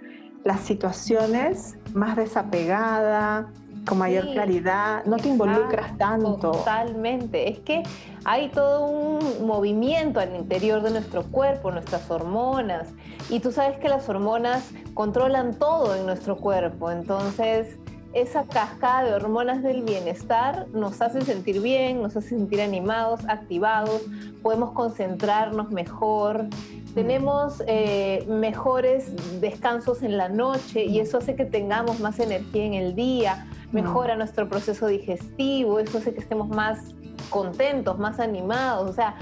las 0.44 0.60
situaciones 0.60 1.78
más 1.94 2.16
desapegada, 2.16 3.52
con 3.86 3.98
mayor 3.98 4.26
claridad, 4.32 5.04
no 5.04 5.16
te 5.16 5.28
involucras 5.28 5.96
tanto. 5.96 6.36
Totalmente, 6.36 7.48
es 7.48 7.58
que 7.60 7.82
hay 8.24 8.48
todo 8.48 8.86
un 8.86 9.46
movimiento 9.46 10.20
al 10.20 10.34
interior 10.36 10.82
de 10.82 10.90
nuestro 10.90 11.24
cuerpo, 11.24 11.70
nuestras 11.70 12.10
hormonas, 12.10 12.88
y 13.28 13.40
tú 13.40 13.52
sabes 13.52 13.78
que 13.78 13.88
las 13.88 14.08
hormonas 14.08 14.70
controlan 14.94 15.54
todo 15.54 15.94
en 15.96 16.06
nuestro 16.06 16.36
cuerpo, 16.36 16.90
entonces 16.90 17.78
esa 18.12 18.44
cascada 18.44 19.04
de 19.04 19.14
hormonas 19.14 19.62
del 19.62 19.82
bienestar 19.82 20.66
nos 20.72 21.00
hace 21.00 21.20
sentir 21.20 21.60
bien, 21.60 22.02
nos 22.02 22.16
hace 22.16 22.30
sentir 22.30 22.60
animados, 22.60 23.20
activados, 23.28 24.02
podemos 24.42 24.72
concentrarnos 24.72 25.70
mejor, 25.70 26.46
tenemos 26.94 27.62
eh, 27.68 28.26
mejores 28.28 29.12
descansos 29.40 30.02
en 30.02 30.16
la 30.16 30.28
noche 30.28 30.84
y 30.84 30.98
eso 30.98 31.18
hace 31.18 31.36
que 31.36 31.44
tengamos 31.44 32.00
más 32.00 32.18
energía 32.18 32.64
en 32.64 32.74
el 32.74 32.96
día 32.96 33.46
mejora 33.72 34.16
nuestro 34.16 34.48
proceso 34.48 34.86
digestivo, 34.86 35.78
eso 35.78 35.98
hace 35.98 36.12
que 36.12 36.20
estemos 36.20 36.48
más 36.48 36.94
contentos, 37.28 37.98
más 37.98 38.20
animados, 38.20 38.90
o 38.90 38.92
sea, 38.92 39.16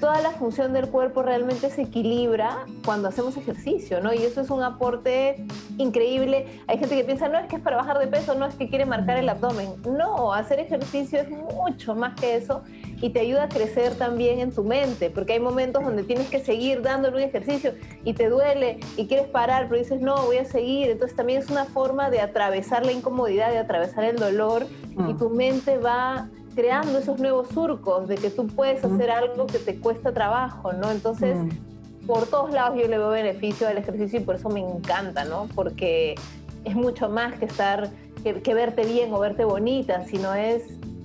toda 0.00 0.20
la 0.22 0.30
función 0.30 0.72
del 0.72 0.88
cuerpo 0.88 1.22
realmente 1.22 1.70
se 1.70 1.82
equilibra 1.82 2.64
cuando 2.84 3.08
hacemos 3.08 3.36
ejercicio, 3.36 4.00
¿no? 4.00 4.12
Y 4.14 4.18
eso 4.18 4.40
es 4.40 4.48
un 4.50 4.62
aporte 4.62 5.44
increíble. 5.76 6.46
Hay 6.66 6.78
gente 6.78 6.96
que 6.96 7.04
piensa, 7.04 7.28
no 7.28 7.38
es 7.38 7.46
que 7.46 7.56
es 7.56 7.62
para 7.62 7.76
bajar 7.76 7.98
de 7.98 8.06
peso, 8.06 8.34
no 8.34 8.46
es 8.46 8.54
que 8.54 8.68
quiere 8.68 8.86
marcar 8.86 9.18
el 9.18 9.28
abdomen. 9.28 9.74
No, 9.84 10.32
hacer 10.32 10.58
ejercicio 10.58 11.20
es 11.20 11.28
mucho 11.28 11.94
más 11.94 12.18
que 12.18 12.36
eso 12.36 12.62
y 13.00 13.10
te 13.10 13.20
ayuda 13.20 13.44
a 13.44 13.48
crecer 13.48 13.94
también 13.94 14.40
en 14.40 14.52
tu 14.52 14.62
mente, 14.62 15.10
porque 15.10 15.34
hay 15.34 15.40
momentos 15.40 15.82
donde 15.82 16.02
tienes 16.02 16.28
que 16.28 16.40
seguir 16.40 16.82
dándole 16.82 17.16
un 17.16 17.22
ejercicio 17.22 17.74
y 18.04 18.12
te 18.12 18.28
duele 18.28 18.80
y 18.96 19.06
quieres 19.06 19.28
parar, 19.28 19.68
pero 19.68 19.80
dices, 19.80 20.00
no, 20.00 20.26
voy 20.26 20.36
a 20.36 20.44
seguir. 20.44 20.90
Entonces 20.90 21.16
también 21.16 21.40
es 21.40 21.50
una 21.50 21.64
forma 21.64 22.10
de 22.10 22.20
atravesar 22.20 22.84
la 22.84 22.92
incomodidad, 22.92 23.50
de 23.50 23.58
atravesar 23.58 24.04
el 24.04 24.16
dolor 24.16 24.66
y 24.92 25.14
mm. 25.14 25.18
tu 25.18 25.30
mente 25.30 25.78
va 25.78 26.28
creando 26.54 26.98
esos 26.98 27.18
nuevos 27.18 27.48
surcos 27.48 28.06
de 28.06 28.16
que 28.16 28.28
tú 28.28 28.46
puedes 28.48 28.82
mm. 28.82 28.94
hacer 28.94 29.10
algo 29.10 29.46
que 29.46 29.58
te 29.58 29.78
cuesta 29.78 30.12
trabajo, 30.12 30.72
¿no? 30.72 30.90
Entonces, 30.90 31.36
mm. 31.36 32.06
por 32.06 32.26
todos 32.26 32.52
lados 32.52 32.78
yo 32.78 32.86
le 32.86 32.98
veo 32.98 33.10
beneficio 33.10 33.66
al 33.66 33.78
ejercicio 33.78 34.20
y 34.20 34.22
por 34.22 34.34
eso 34.34 34.50
me 34.50 34.60
encanta, 34.60 35.24
¿no? 35.24 35.48
Porque 35.54 36.16
es 36.64 36.74
mucho 36.74 37.08
más 37.08 37.38
que 37.38 37.46
estar, 37.46 37.88
que, 38.22 38.42
que 38.42 38.52
verte 38.52 38.84
bien 38.84 39.14
o 39.14 39.20
verte 39.20 39.46
bonita, 39.46 40.04
sino 40.04 40.34
es 40.34 40.64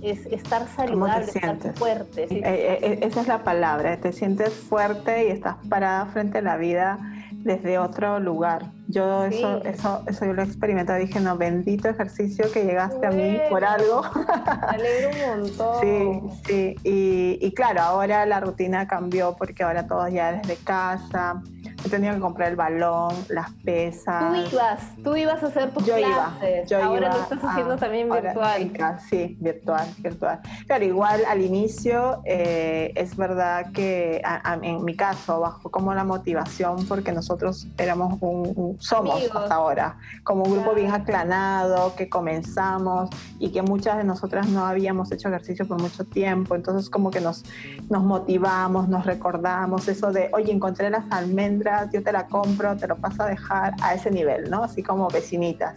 es 0.10 0.26
estar 0.28 0.68
saludable, 0.68 1.26
estar 1.26 1.58
fuerte. 1.76 2.24
Eh, 2.24 2.42
eh, 2.44 2.80
eh, 2.82 3.00
esa 3.02 3.22
es 3.22 3.28
la 3.28 3.44
palabra, 3.44 3.98
te 3.98 4.12
sientes 4.14 4.54
fuerte 4.54 5.28
y 5.28 5.32
estás 5.32 5.56
parada 5.70 6.06
frente 6.08 6.40
a 6.40 6.42
la 6.42 6.58
vida 6.58 7.00
desde 7.32 7.78
otro 7.78 8.20
lugar. 8.20 8.72
Yo 8.88 9.26
eso, 9.26 9.64
eso, 9.64 10.04
eso 10.08 10.26
yo 10.26 10.34
lo 10.34 10.44
experimentado, 10.44 11.00
dije, 11.00 11.20
no, 11.20 11.38
bendito 11.38 11.90
ejercicio 11.90 12.52
que 12.52 12.66
llegaste 12.66 13.06
a 13.06 13.12
mí 13.12 13.38
por 13.50 13.64
algo. 13.64 14.04
Me 14.14 14.76
alegro 14.76 15.10
un 15.10 15.42
montón. 15.42 15.82
Sí, 15.82 16.22
sí. 16.46 16.76
Y, 16.84 17.40
y 17.42 17.52
claro, 17.54 17.82
ahora 17.82 18.26
la 18.26 18.40
rutina 18.40 18.88
cambió 18.88 19.36
porque 19.36 19.64
ahora 19.64 19.88
todos 19.88 20.12
ya 20.12 20.34
desde 20.34 20.56
casa, 20.64 21.42
he 21.86 21.90
tenido 21.90 22.16
que 22.16 22.20
comprar 22.20 22.50
el 22.50 22.56
balón, 22.56 23.14
las 23.30 23.52
pesas. 23.64 24.34
Tú 24.34 24.56
ibas, 24.56 24.82
tú 25.04 25.16
ibas 25.16 25.44
a 25.44 25.48
hacer 25.48 25.72
tus 25.72 25.86
yo 25.86 25.96
clases. 25.96 26.70
Iba, 26.72 26.80
yo 26.80 26.84
ahora 26.84 27.14
lo 27.14 27.22
estás 27.22 27.44
haciendo 27.44 27.78
también 27.78 28.10
virtual. 28.10 28.72
sí, 29.08 29.38
virtual, 29.40 29.88
virtual. 30.00 30.40
Claro, 30.66 30.84
igual 30.84 31.22
al 31.28 31.42
inicio 31.42 32.22
eh, 32.26 32.92
es 32.96 33.16
verdad 33.16 33.72
que 33.72 34.22
en 34.62 34.84
mi 34.84 34.96
caso 34.96 35.40
bajó 35.40 35.70
como 35.70 35.94
la 35.94 36.04
motivación 36.04 36.86
porque 36.88 37.12
nosotros 37.12 37.68
éramos 37.78 38.18
un, 38.22 38.78
somos 38.80 39.22
hasta 39.24 39.54
ahora, 39.54 39.98
como 40.24 40.44
un 40.44 40.54
grupo 40.54 40.74
bien 40.74 40.92
aclanado 40.92 41.96
que 41.96 42.10
comenzamos 42.10 43.10
y 43.40 43.50
que 43.50 43.62
muchas 43.62 43.98
de 43.98 44.04
nosotras 44.04 44.48
no 44.48 44.66
habíamos 44.66 45.12
hecho 45.12 45.28
ejercicio 45.28 45.68
por 45.68 45.80
mucho 45.80 46.04
tiempo, 46.04 46.56
entonces 46.56 46.90
como 46.90 47.12
que 47.12 47.22
nos, 47.22 47.44
nos 47.90 48.04
motivamos, 48.04 48.88
nos 48.88 49.06
recordamos 49.06 49.88
eso 49.88 50.12
de, 50.12 50.30
oye, 50.34 50.52
encontré 50.52 50.90
las 50.90 51.06
almendras 51.12 51.75
yo 51.92 52.04
te 52.04 52.12
la 52.12 52.28
compro, 52.28 52.76
te 52.76 52.88
lo 52.88 52.98
paso 52.98 53.24
a 53.24 53.28
dejar 53.28 53.74
a 53.82 53.94
ese 53.94 54.12
nivel, 54.12 54.50
¿no? 54.50 54.64
Así 54.64 54.84
como 54.84 55.08
vecinitas. 55.10 55.76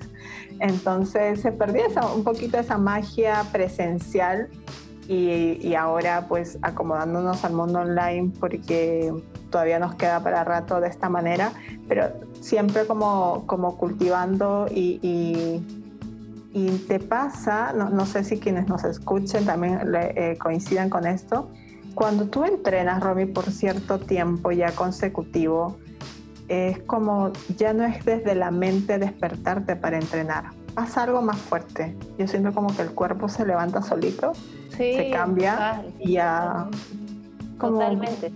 Entonces 0.61 1.40
se 1.40 1.52
perdió 1.52 1.85
un 2.14 2.25
poquito 2.25 2.59
esa 2.59 2.78
magia 2.78 3.45
presencial 3.52 4.49
y, 5.07 5.59
y, 5.67 5.75
ahora 5.75 6.26
pues 6.28 6.59
acomodándonos 6.61 7.43
al 7.43 7.55
mundo 7.55 7.81
online 7.81 8.31
porque 8.38 9.11
todavía 9.50 9.78
nos 9.78 9.95
queda 9.95 10.21
para 10.21 10.45
rato 10.45 10.81
de 10.81 10.88
esta 10.88 11.09
manera, 11.09 11.52
pero 11.88 12.12
siempre 12.40 12.87
como, 12.87 13.45
como 13.47 13.78
cultivando 13.78 14.67
y, 14.71 15.00
y, 15.02 15.64
te 16.88 16.99
pasa, 16.99 17.73
no, 17.73 17.88
no, 17.88 18.05
sé 18.05 18.25
si 18.25 18.40
quienes 18.40 18.67
nos 18.67 18.83
escuchen 18.83 19.45
también 19.47 19.81
eh, 19.95 20.37
coincidan 20.40 20.90
con 20.90 21.07
esto, 21.07 21.49
cuando 21.95 22.26
tú 22.26 22.45
entrenas, 22.45 23.00
Romy, 23.00 23.26
por 23.26 23.45
cierto 23.50 23.99
tiempo 23.99 24.50
ya 24.50 24.73
consecutivo, 24.73 25.78
es 26.49 26.81
como 26.81 27.33
ya 27.57 27.73
no 27.73 27.85
es 27.85 28.05
desde 28.05 28.35
la 28.35 28.50
mente 28.50 28.99
despertarte 28.99 29.76
para 29.76 29.99
entrenar. 29.99 30.50
Pasa 30.75 31.02
algo 31.02 31.23
más 31.23 31.38
fuerte. 31.38 31.97
Yo 32.19 32.26
siento 32.26 32.52
como 32.52 32.75
que 32.75 32.83
el 32.83 32.90
cuerpo 32.93 33.28
se 33.28 33.45
levanta 33.45 33.83
solito, 33.83 34.33
se 34.71 35.11
cambia 35.11 35.85
y 35.99 36.12
ya. 36.12 36.69
Totalmente. 37.61 38.33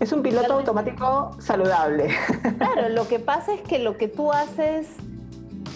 Es 0.00 0.12
un 0.12 0.22
piloto 0.22 0.54
automático 0.54 1.36
saludable. 1.38 2.08
Claro, 2.56 2.88
lo 2.90 3.06
que 3.06 3.18
pasa 3.18 3.54
es 3.54 3.60
que 3.60 3.78
lo 3.78 3.98
que 3.98 4.08
tú 4.08 4.32
haces 4.32 4.88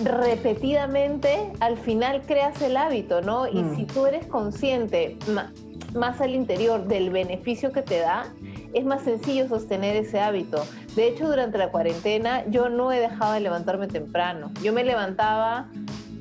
repetidamente, 0.03 1.53
al 1.61 1.77
final 1.77 2.23
creas 2.27 2.61
el 2.63 2.77
hábito, 2.77 3.21
¿no? 3.21 3.47
Y 3.47 3.63
mm. 3.63 3.77
si 3.77 3.85
tú 3.85 4.07
eres 4.07 4.27
consciente 4.27 5.19
más 5.95 6.21
al 6.21 6.35
interior 6.35 6.87
del 6.87 7.11
beneficio 7.11 7.71
que 7.71 7.83
te 7.83 8.01
da, 8.01 8.27
es 8.75 8.85
más 8.85 9.03
sencillo 9.03 9.49
sostener 9.49 9.97
ese 9.97 10.21
hábito. 10.21 10.65
De 10.97 11.07
hecho, 11.07 11.27
durante 11.29 11.57
la 11.59 11.71
cuarentena 11.71 12.45
yo 12.47 12.69
no 12.69 12.93
he 12.93 13.01
dejado 13.01 13.33
de 13.33 13.41
levantarme 13.41 13.87
temprano. 13.87 14.51
Yo 14.63 14.73
me 14.73 14.85
levantaba 14.85 15.69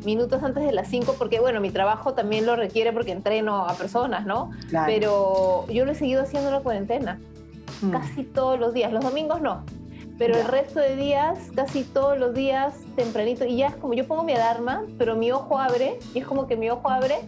minutos 0.06 0.44
antes 0.44 0.64
de 0.66 0.72
las 0.72 0.88
5 0.88 1.16
porque, 1.18 1.40
bueno, 1.40 1.60
mi 1.62 1.72
trabajo 1.72 2.14
también 2.14 2.46
lo 2.46 2.56
requiere 2.56 2.92
porque 2.92 3.12
entreno 3.12 3.68
a 3.68 3.74
personas, 3.74 4.26
¿no? 4.26 4.52
Pero 4.86 5.66
yo 5.70 5.86
lo 5.86 5.92
he 5.92 5.96
seguido 5.96 6.22
haciendo 6.22 6.50
en 6.50 6.56
la 6.56 6.62
cuarentena, 6.62 7.20
mm. 7.82 7.92
casi 7.92 8.24
todos 8.24 8.60
los 8.60 8.74
días. 8.74 8.92
Los 8.92 9.04
domingos 9.04 9.42
no, 9.42 9.64
pero 10.18 10.38
el 10.38 10.46
resto 10.46 10.80
de 10.80 10.96
días, 10.96 11.40
casi 11.56 11.84
todos 11.84 12.18
los 12.18 12.34
días, 12.34 12.76
tempranito, 12.96 13.46
y 13.46 13.58
ya 13.58 13.68
es 13.68 13.76
como 13.76 13.94
yo 13.94 14.08
pongo 14.08 14.24
mi 14.24 14.34
alarma, 14.34 14.84
pero 14.98 15.16
mi 15.16 15.32
ojo 15.32 15.60
abre, 15.60 16.00
y 16.14 16.20
es 16.20 16.26
como 16.26 16.48
que 16.48 16.56
mi 16.56 16.70
ojo 16.70 16.90
abre, 16.90 17.22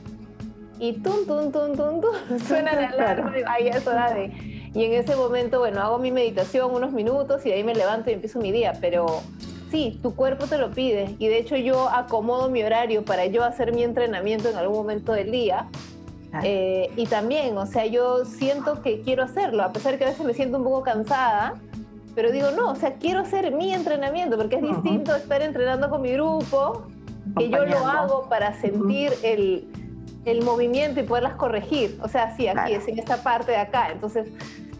y 0.79 0.93
tum, 0.93 1.25
tum, 1.25 1.51
tum, 1.51 1.75
tum, 1.75 2.01
tum, 2.01 2.39
suena 2.47 2.73
la 2.73 2.89
alarma, 2.89 3.39
y 3.39 3.43
ahí 3.47 3.67
es 3.69 3.87
hora 3.87 4.13
de 4.13 4.54
y 4.75 4.83
en 4.83 4.93
ese 4.93 5.15
momento, 5.15 5.59
bueno, 5.59 5.81
hago 5.81 5.97
mi 5.99 6.11
meditación 6.11 6.73
unos 6.73 6.91
minutos 6.91 7.45
y 7.45 7.49
de 7.49 7.55
ahí 7.55 7.63
me 7.63 7.73
levanto 7.73 8.09
y 8.09 8.13
empiezo 8.13 8.39
mi 8.39 8.51
día, 8.51 8.73
pero 8.81 9.21
sí, 9.71 9.99
tu 10.03 10.15
cuerpo 10.15 10.47
te 10.47 10.57
lo 10.57 10.71
pide. 10.71 11.15
Y 11.17 11.27
de 11.27 11.37
hecho 11.39 11.55
yo 11.55 11.89
acomodo 11.89 12.49
mi 12.49 12.61
horario 12.61 13.05
para 13.05 13.25
yo 13.25 13.43
hacer 13.43 13.73
mi 13.73 13.83
entrenamiento 13.83 14.49
en 14.49 14.57
algún 14.57 14.77
momento 14.77 15.13
del 15.13 15.31
día. 15.31 15.67
Eh, 16.43 16.91
y 16.97 17.05
también, 17.05 17.57
o 17.57 17.65
sea, 17.65 17.85
yo 17.85 18.25
siento 18.25 18.81
que 18.81 18.99
quiero 18.99 19.23
hacerlo, 19.23 19.63
a 19.63 19.71
pesar 19.71 19.97
que 19.97 20.03
a 20.03 20.09
veces 20.09 20.25
me 20.25 20.33
siento 20.33 20.57
un 20.57 20.65
poco 20.65 20.83
cansada, 20.83 21.55
pero 22.13 22.29
digo, 22.29 22.51
no, 22.51 22.71
o 22.71 22.75
sea, 22.75 22.95
quiero 22.95 23.21
hacer 23.21 23.53
mi 23.53 23.73
entrenamiento, 23.73 24.35
porque 24.35 24.57
es 24.57 24.61
distinto 24.61 25.15
estar 25.15 25.41
entrenando 25.41 25.89
con 25.89 26.01
mi 26.01 26.11
grupo, 26.11 26.87
que 27.37 27.49
yo 27.49 27.65
lo 27.65 27.77
hago 27.77 28.27
para 28.27 28.53
sentir 28.59 29.13
el, 29.23 29.67
el, 30.25 30.43
movimiento 30.43 30.99
y 30.99 31.03
poderlas 31.03 31.35
corregir. 31.35 31.97
O 32.01 32.07
sea, 32.09 32.35
sí, 32.35 32.47
aquí 32.47 32.73
es 32.73 32.87
en 32.87 32.99
esta 32.99 33.23
parte 33.23 33.51
de 33.51 33.57
acá. 33.57 33.91
Entonces, 33.91 34.27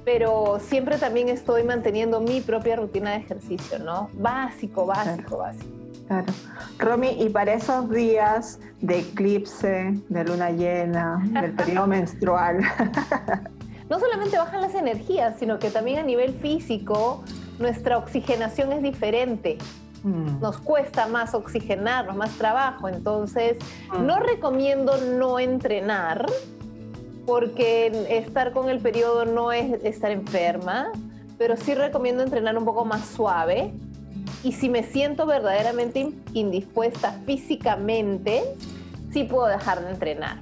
pero 0.06 0.60
siempre 0.60 0.98
también 1.00 1.30
estoy 1.30 1.64
manteniendo 1.64 2.22
mi 2.22 2.40
propia 2.40 2.76
rutina 2.76 3.12
de 3.12 3.18
ejercicio, 3.18 3.80
¿no? 3.80 4.10
Básico, 4.14 4.86
básico, 4.86 5.38
básico. 5.38 5.66
Claro. 6.08 6.32
Romy, 6.78 7.18
y 7.20 7.30
para 7.30 7.54
esos 7.54 7.90
días 7.90 8.60
de 8.80 9.00
eclipse, 9.00 10.00
de 10.08 10.24
luna 10.24 10.52
llena, 10.52 11.20
del 11.42 11.54
periodo 11.56 11.88
menstrual. 11.88 12.60
no 13.90 14.00
solamente 14.00 14.38
bajan 14.38 14.62
las 14.62 14.76
energías, 14.76 15.38
sino 15.40 15.58
que 15.58 15.72
también 15.72 15.98
a 15.98 16.04
nivel 16.04 16.36
físico 16.36 17.24
nuestra 17.58 17.98
oxigenación 17.98 18.72
es 18.74 18.84
diferente. 18.84 19.58
Mm. 20.04 20.40
Nos 20.40 20.60
cuesta 20.60 21.08
más 21.08 21.34
oxigenarnos, 21.34 22.16
más 22.16 22.38
trabajo. 22.38 22.88
Entonces, 22.88 23.58
mm. 23.92 24.06
no 24.06 24.20
recomiendo 24.20 24.98
no 24.98 25.40
entrenar, 25.40 26.28
porque 27.26 28.06
estar 28.10 28.52
con 28.52 28.70
el 28.70 28.80
periodo 28.80 29.26
no 29.26 29.52
es 29.52 29.84
estar 29.84 30.12
enferma, 30.12 30.92
pero 31.38 31.58
sí 31.58 31.74
recomiendo 31.74 32.24
entrenar 32.24 32.58
un 32.58 32.66
poco 32.66 32.86
más 32.86 33.08
suave. 33.08 33.72
Y 34.44 34.54
si 34.54 34.70
me 34.70 34.84
siento 34.84 35.26
verdaderamente 35.26 36.12
indispuesta 36.34 37.20
físicamente, 37.26 38.44
sí 39.12 39.24
puedo 39.24 39.48
dejar 39.48 39.84
de 39.84 39.92
entrenar. 39.92 40.38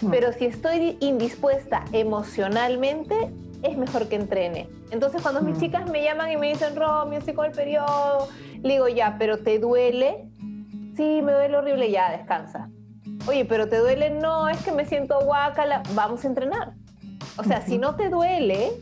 Hmm. 0.00 0.10
Pero 0.10 0.32
si 0.32 0.46
estoy 0.46 0.96
indispuesta 1.00 1.84
emocionalmente, 1.92 3.30
es 3.62 3.76
mejor 3.76 4.08
que 4.08 4.16
entrene. 4.16 4.68
Entonces 4.90 5.22
cuando 5.22 5.40
mis 5.40 5.56
hmm. 5.56 5.60
chicas 5.60 5.90
me 5.90 6.02
llaman 6.02 6.32
y 6.32 6.36
me 6.36 6.48
dicen, 6.48 6.74
Romy, 6.74 7.16
estoy 7.16 7.34
con 7.34 7.46
el 7.46 7.52
periodo, 7.52 8.28
le 8.62 8.74
digo, 8.74 8.88
ya, 8.88 9.16
pero 9.18 9.38
¿te 9.38 9.58
duele? 9.58 10.28
Sí, 10.96 11.22
me 11.22 11.32
duele 11.32 11.56
horrible, 11.56 11.90
ya, 11.90 12.10
descansa 12.10 12.68
oye, 13.28 13.44
pero 13.44 13.68
te 13.68 13.78
duele, 13.78 14.10
no, 14.10 14.48
es 14.48 14.62
que 14.62 14.72
me 14.72 14.86
siento 14.86 15.20
guacala, 15.20 15.82
vamos 15.94 16.24
a 16.24 16.28
entrenar. 16.28 16.72
O 17.36 17.44
sea, 17.44 17.62
si 17.62 17.78
no 17.78 17.94
te 17.94 18.08
duele, 18.08 18.72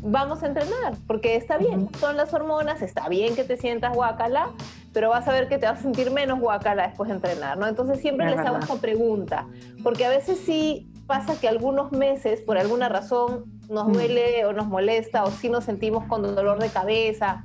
vamos 0.00 0.42
a 0.42 0.46
entrenar, 0.46 0.94
porque 1.06 1.36
está 1.36 1.56
bien, 1.56 1.88
son 1.98 2.16
las 2.16 2.34
hormonas, 2.34 2.82
está 2.82 3.08
bien 3.08 3.34
que 3.36 3.44
te 3.44 3.56
sientas 3.56 3.94
guacala, 3.94 4.50
pero 4.92 5.10
vas 5.10 5.26
a 5.28 5.32
ver 5.32 5.48
que 5.48 5.58
te 5.58 5.66
vas 5.66 5.78
a 5.78 5.82
sentir 5.82 6.10
menos 6.10 6.40
guacala 6.40 6.88
después 6.88 7.08
de 7.08 7.14
entrenar, 7.14 7.56
¿no? 7.56 7.66
Entonces 7.66 8.00
siempre 8.00 8.28
les 8.28 8.38
hago 8.40 8.58
esta 8.58 8.74
pregunta, 8.74 9.46
porque 9.82 10.04
a 10.04 10.08
veces 10.10 10.38
sí 10.44 10.90
pasa 11.06 11.38
que 11.40 11.48
algunos 11.48 11.92
meses, 11.92 12.40
por 12.40 12.58
alguna 12.58 12.88
razón, 12.88 13.44
nos 13.68 13.92
duele 13.92 14.44
o 14.44 14.52
nos 14.52 14.66
molesta 14.66 15.24
o 15.24 15.30
sí 15.30 15.48
nos 15.48 15.64
sentimos 15.64 16.04
con 16.06 16.22
dolor 16.22 16.58
de 16.58 16.68
cabeza, 16.68 17.44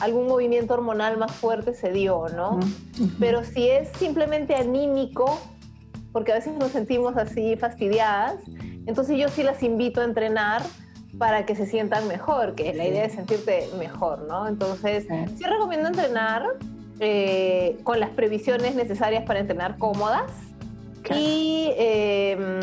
algún 0.00 0.26
movimiento 0.26 0.74
hormonal 0.74 1.16
más 1.16 1.32
fuerte 1.32 1.74
se 1.74 1.92
dio, 1.92 2.26
¿no? 2.34 2.58
Pero 3.18 3.44
si 3.44 3.68
es 3.68 3.88
simplemente 3.96 4.54
anímico, 4.54 5.38
porque 6.12 6.32
a 6.32 6.36
veces 6.36 6.54
nos 6.54 6.72
sentimos 6.72 7.16
así 7.16 7.56
fastidiadas. 7.56 8.36
Entonces 8.86 9.18
yo 9.18 9.28
sí 9.28 9.42
las 9.42 9.62
invito 9.62 10.00
a 10.00 10.04
entrenar 10.04 10.62
para 11.18 11.44
que 11.46 11.54
se 11.54 11.66
sientan 11.66 12.08
mejor, 12.08 12.54
que 12.54 12.72
la 12.74 12.86
idea 12.86 13.04
es 13.04 13.12
sentirte 13.12 13.68
mejor, 13.78 14.26
¿no? 14.28 14.48
Entonces 14.48 15.06
sí, 15.36 15.44
recomiendo 15.44 15.88
entrenar 15.88 16.44
eh, 17.00 17.78
con 17.84 18.00
las 18.00 18.10
previsiones 18.10 18.74
necesarias 18.74 19.24
para 19.24 19.40
entrenar 19.40 19.78
cómodas 19.78 20.30
y, 21.14 21.70
em, 21.76 22.60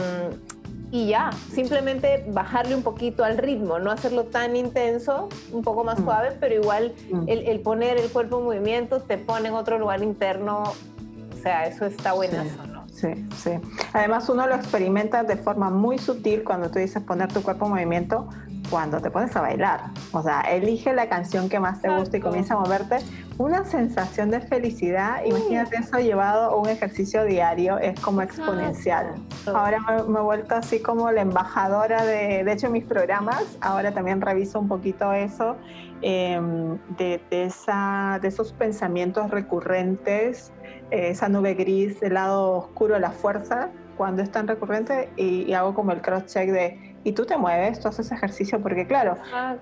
y 0.92 1.08
ya, 1.08 1.30
simplemente 1.54 2.26
bajarle 2.30 2.74
un 2.76 2.82
poquito 2.82 3.24
al 3.24 3.38
ritmo, 3.38 3.78
no 3.80 3.92
hacerlo 3.92 4.26
tan 4.26 4.56
intenso, 4.56 5.30
un 5.52 5.62
poco 5.62 5.84
más 5.84 6.00
mm. 6.00 6.04
suave, 6.04 6.38
pero 6.40 6.56
igual 6.56 6.94
mm. 7.12 7.24
el, 7.28 7.60
poner 7.60 7.98
el 7.98 8.10
cuerpo 8.10 8.40
en 8.40 8.46
movimiento 8.46 9.02
te 9.02 9.18
pone 9.18 9.50
en 9.50 9.54
otro 9.54 9.78
lugar 9.78 10.02
interno, 10.02 10.64
o 10.64 11.42
sea, 11.42 11.66
eso 11.66 11.86
está 11.86 12.14
buenazo, 12.14 12.66
¿no? 12.66 12.69
Sí, 13.00 13.08
sí. 13.38 13.52
Además 13.94 14.28
uno 14.28 14.46
lo 14.46 14.56
experimenta 14.56 15.24
de 15.24 15.38
forma 15.38 15.70
muy 15.70 15.98
sutil 15.98 16.44
cuando 16.44 16.70
tú 16.70 16.80
dices 16.80 17.02
poner 17.02 17.32
tu 17.32 17.42
cuerpo 17.42 17.66
en 17.66 17.72
movimiento, 17.72 18.28
cuando 18.70 19.00
te 19.00 19.10
pones 19.12 19.36
a 19.36 19.42
bailar. 19.42 19.92
O 20.12 20.22
sea, 20.22 20.42
elige 20.42 20.94
la 20.94 21.10
canción 21.10 21.50
que 21.50 21.60
más 21.60 21.82
te 21.82 21.90
gusta 21.90 22.18
y 22.18 22.20
comienza 22.20 22.54
a 22.54 22.60
moverte. 22.60 22.98
Una 23.38 23.64
sensación 23.66 24.32
de 24.32 24.42
felicidad, 24.42 25.24
imagínate 25.26 25.78
eso 25.78 25.98
llevado 26.00 26.52
a 26.52 26.56
un 26.56 26.68
ejercicio 26.68 27.24
diario, 27.24 27.78
es 27.78 28.00
como 28.00 28.22
exponencial. 28.22 29.16
Ahora 29.48 29.80
me, 30.08 30.20
he 30.20 30.22
vuelto 30.22 30.56
así 30.56 30.82
como 30.82 31.12
la 31.12 31.22
embajadora 31.22 32.04
de, 32.04 32.44
de 32.44 32.52
hecho, 32.52 32.70
mis 32.70 32.84
programas. 32.84 33.58
Ahora 33.62 33.94
también 33.94 34.22
reviso 34.22 34.60
un 34.60 34.68
poquito 34.68 35.14
eso, 35.14 35.56
em, 36.02 36.78
de, 36.98 37.22
de, 37.30 37.46
esa, 37.46 38.20
de 38.22 38.28
esos 38.28 38.52
pensamientos 38.54 39.30
recurrentes 39.30 40.52
eh, 40.92 41.10
esa 41.10 41.30
nube 41.30 41.54
gris, 41.54 42.02
el 42.02 42.16
lado 42.16 42.52
oscuro 42.54 42.96
de 42.96 43.00
la 43.00 43.12
fuerza, 43.12 43.70
cuando 43.96 44.24
es 44.24 44.32
tan 44.32 44.48
recurrente, 44.48 45.10
y, 45.18 45.54
hago 45.54 45.76
como 45.76 45.92
el 45.92 46.02
cross-check 46.02 46.50
de, 46.50 46.89
y 47.04 47.14
tú 47.14 47.26
te 47.26 47.38
mueves, 47.38 47.80
tú 47.80 47.88
haces 47.88 48.12
ejercicio, 48.12 48.62
porque 48.62 48.86
claro, 48.86 49.16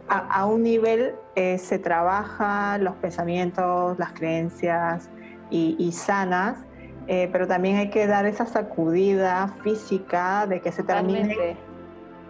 a, 0.09 0.45
un 0.45 0.63
nivel 0.63 1.15
eh, 1.35 1.57
se 1.57 1.79
trabaja 1.79 2.77
los 2.77 2.95
pensamientos, 2.95 3.97
las 3.99 4.13
creencias 4.13 5.09
y, 5.49 5.91
sanas, 5.91 6.65
eh, 7.07 7.29
pero 7.31 7.47
también 7.47 7.77
hay 7.77 7.89
que 7.89 8.05
dar 8.07 8.25
esa 8.25 8.45
sacudida 8.45 9.55
física 9.63 10.45
de 10.45 10.61
que 10.61 10.71
se 10.71 10.83
termine 10.83 11.57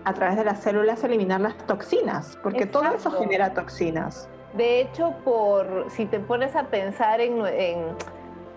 a 0.04 0.14
través 0.14 0.38
de 0.38 0.46
las 0.46 0.60
células 0.60 1.04
eliminar 1.04 1.42
las 1.42 1.58
toxinas, 1.66 2.38
porque 2.44 2.66
todo 2.66 2.94
eso 2.94 3.12
genera 3.12 3.54
toxinas. 3.54 4.30
De 4.54 4.82
hecho, 4.82 5.14
por 5.26 5.88
si 5.90 6.06
te 6.06 6.20
pones 6.20 6.56
a 6.56 6.68
pensar 6.68 7.20
en 7.22 7.44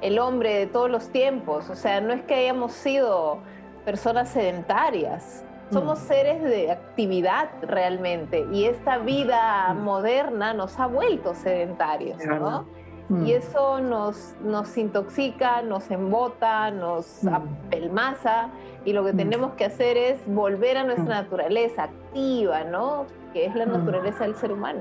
el 0.01 0.19
hombre 0.19 0.55
de 0.55 0.67
todos 0.67 0.91
los 0.91 1.09
tiempos. 1.11 1.69
O 1.71 1.75
sea, 1.75 2.01
no 2.01 2.13
es 2.13 2.23
que 2.23 2.35
hayamos 2.35 2.73
sido 2.73 3.39
personas 3.85 4.31
sedentarias. 4.31 5.45
Somos 5.71 6.01
mm. 6.01 6.03
seres 6.03 6.43
de 6.43 6.71
actividad 6.71 7.51
realmente 7.63 8.47
y 8.53 8.65
esta 8.65 8.99
vida 8.99 9.73
mm. 9.73 9.83
moderna 9.83 10.55
nos 10.55 10.79
ha 10.79 10.87
vuelto 10.87 11.35
sedentarios, 11.35 12.19
¿no? 12.25 12.67
Mm. 13.09 13.27
Y 13.27 13.33
eso 13.33 13.81
nos, 13.81 14.35
nos 14.43 14.77
intoxica, 14.77 15.63
nos 15.63 15.91
embota, 15.91 16.71
nos 16.71 17.27
apelmaza 17.27 18.49
y 18.85 18.93
lo 18.93 19.05
que 19.05 19.13
tenemos 19.13 19.53
que 19.55 19.65
hacer 19.65 19.97
es 19.97 20.21
volver 20.27 20.77
a 20.77 20.85
nuestra 20.85 21.23
naturaleza 21.23 21.85
activa, 21.85 22.65
¿no? 22.65 23.07
Que 23.33 23.47
es 23.47 23.55
la 23.55 23.67
naturaleza 23.67 24.25
del 24.25 24.37
ser 24.37 24.53
humano. 24.53 24.81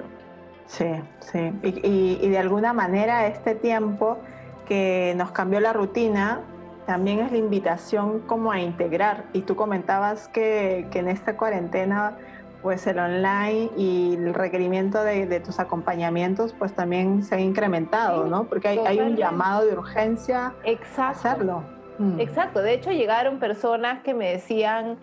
Sí, 0.67 0.91
sí. 1.19 1.51
Y, 1.63 2.19
y 2.21 2.29
de 2.29 2.37
alguna 2.37 2.73
manera 2.73 3.25
este 3.25 3.55
tiempo 3.55 4.17
que 4.67 5.15
nos 5.17 5.31
cambió 5.31 5.59
la 5.59 5.73
rutina, 5.73 6.41
también 6.89 7.19
es 7.19 7.31
la 7.31 7.37
invitación 7.37 8.21
como 8.21 8.51
a 8.51 8.59
integrar. 8.59 9.25
Y 9.31 9.41
tú 9.41 9.55
comentabas 9.55 10.27
que, 10.27 10.87
que 10.89 10.97
en 10.97 11.07
esta 11.07 11.37
cuarentena, 11.37 12.17
pues 12.63 12.87
el 12.87 12.97
online 12.97 13.69
y 13.77 14.15
el 14.15 14.33
requerimiento 14.33 15.03
de, 15.03 15.39
tus 15.39 15.59
acompañamientos, 15.59 16.55
pues 16.57 16.73
también 16.73 17.21
se 17.21 17.35
ha 17.35 17.39
incrementado, 17.39 18.25
¿no? 18.25 18.45
Porque 18.45 18.69
hay, 18.69 18.79
hay, 18.79 18.99
un 19.01 19.15
llamado 19.15 19.67
de 19.67 19.73
urgencia 19.73 20.53
Exacto. 20.63 21.01
a 21.03 21.09
hacerlo. 21.09 21.63
Mm. 21.99 22.19
Exacto. 22.21 22.59
De 22.59 22.73
hecho, 22.73 22.89
llegaron 22.89 23.37
personas 23.37 24.01
que 24.01 24.15
me 24.15 24.31
decían, 24.31 24.97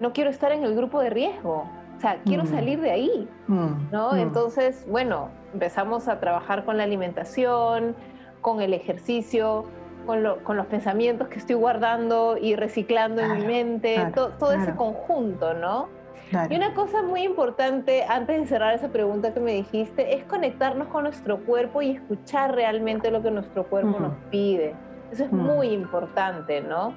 no 0.00 0.14
quiero 0.14 0.30
estar 0.30 0.52
en 0.52 0.64
el 0.64 0.74
grupo 0.74 1.02
de 1.02 1.10
riesgo. 1.10 1.68
O 1.98 2.00
sea, 2.00 2.16
quiero 2.24 2.44
mm. 2.44 2.46
salir 2.46 2.80
de 2.80 2.92
ahí, 2.92 3.28
mm. 3.46 3.92
¿no? 3.92 4.16
Entonces, 4.16 4.86
bueno, 4.88 5.28
empezamos 5.52 6.08
a 6.08 6.18
trabajar 6.18 6.64
con 6.64 6.78
la 6.78 6.84
alimentación, 6.84 7.94
con 8.40 8.62
el 8.62 8.72
ejercicio, 8.72 9.66
con, 10.06 10.22
los 10.22 10.66
pensamientos 10.66 11.28
que 11.28 11.38
estoy 11.38 11.56
guardando 11.56 12.36
y 12.40 12.56
reciclando 12.56 13.20
en 13.20 13.38
mi 13.38 13.44
mente, 13.44 14.12
todo 14.14 14.52
ese 14.52 14.74
conjunto, 14.74 15.54
¿no? 15.54 15.88
Y 16.50 16.56
una 16.56 16.74
cosa 16.74 17.02
muy 17.02 17.22
importante, 17.22 18.04
antes 18.04 18.40
de 18.40 18.46
cerrar 18.46 18.74
esa 18.74 18.88
pregunta 18.88 19.32
que 19.32 19.40
me 19.40 19.52
dijiste, 19.52 20.16
es 20.16 20.24
conectarnos 20.24 20.88
con 20.88 21.04
nuestro 21.04 21.38
cuerpo 21.44 21.82
y 21.82 21.92
escuchar 21.92 22.54
realmente 22.54 23.10
lo 23.10 23.22
que 23.22 23.30
nuestro 23.30 23.64
cuerpo 23.64 24.00
nos 24.00 24.14
pide. 24.30 24.74
Eso 25.12 25.24
es 25.24 25.32
muy 25.32 25.68
importante, 25.68 26.60
¿no? 26.60 26.94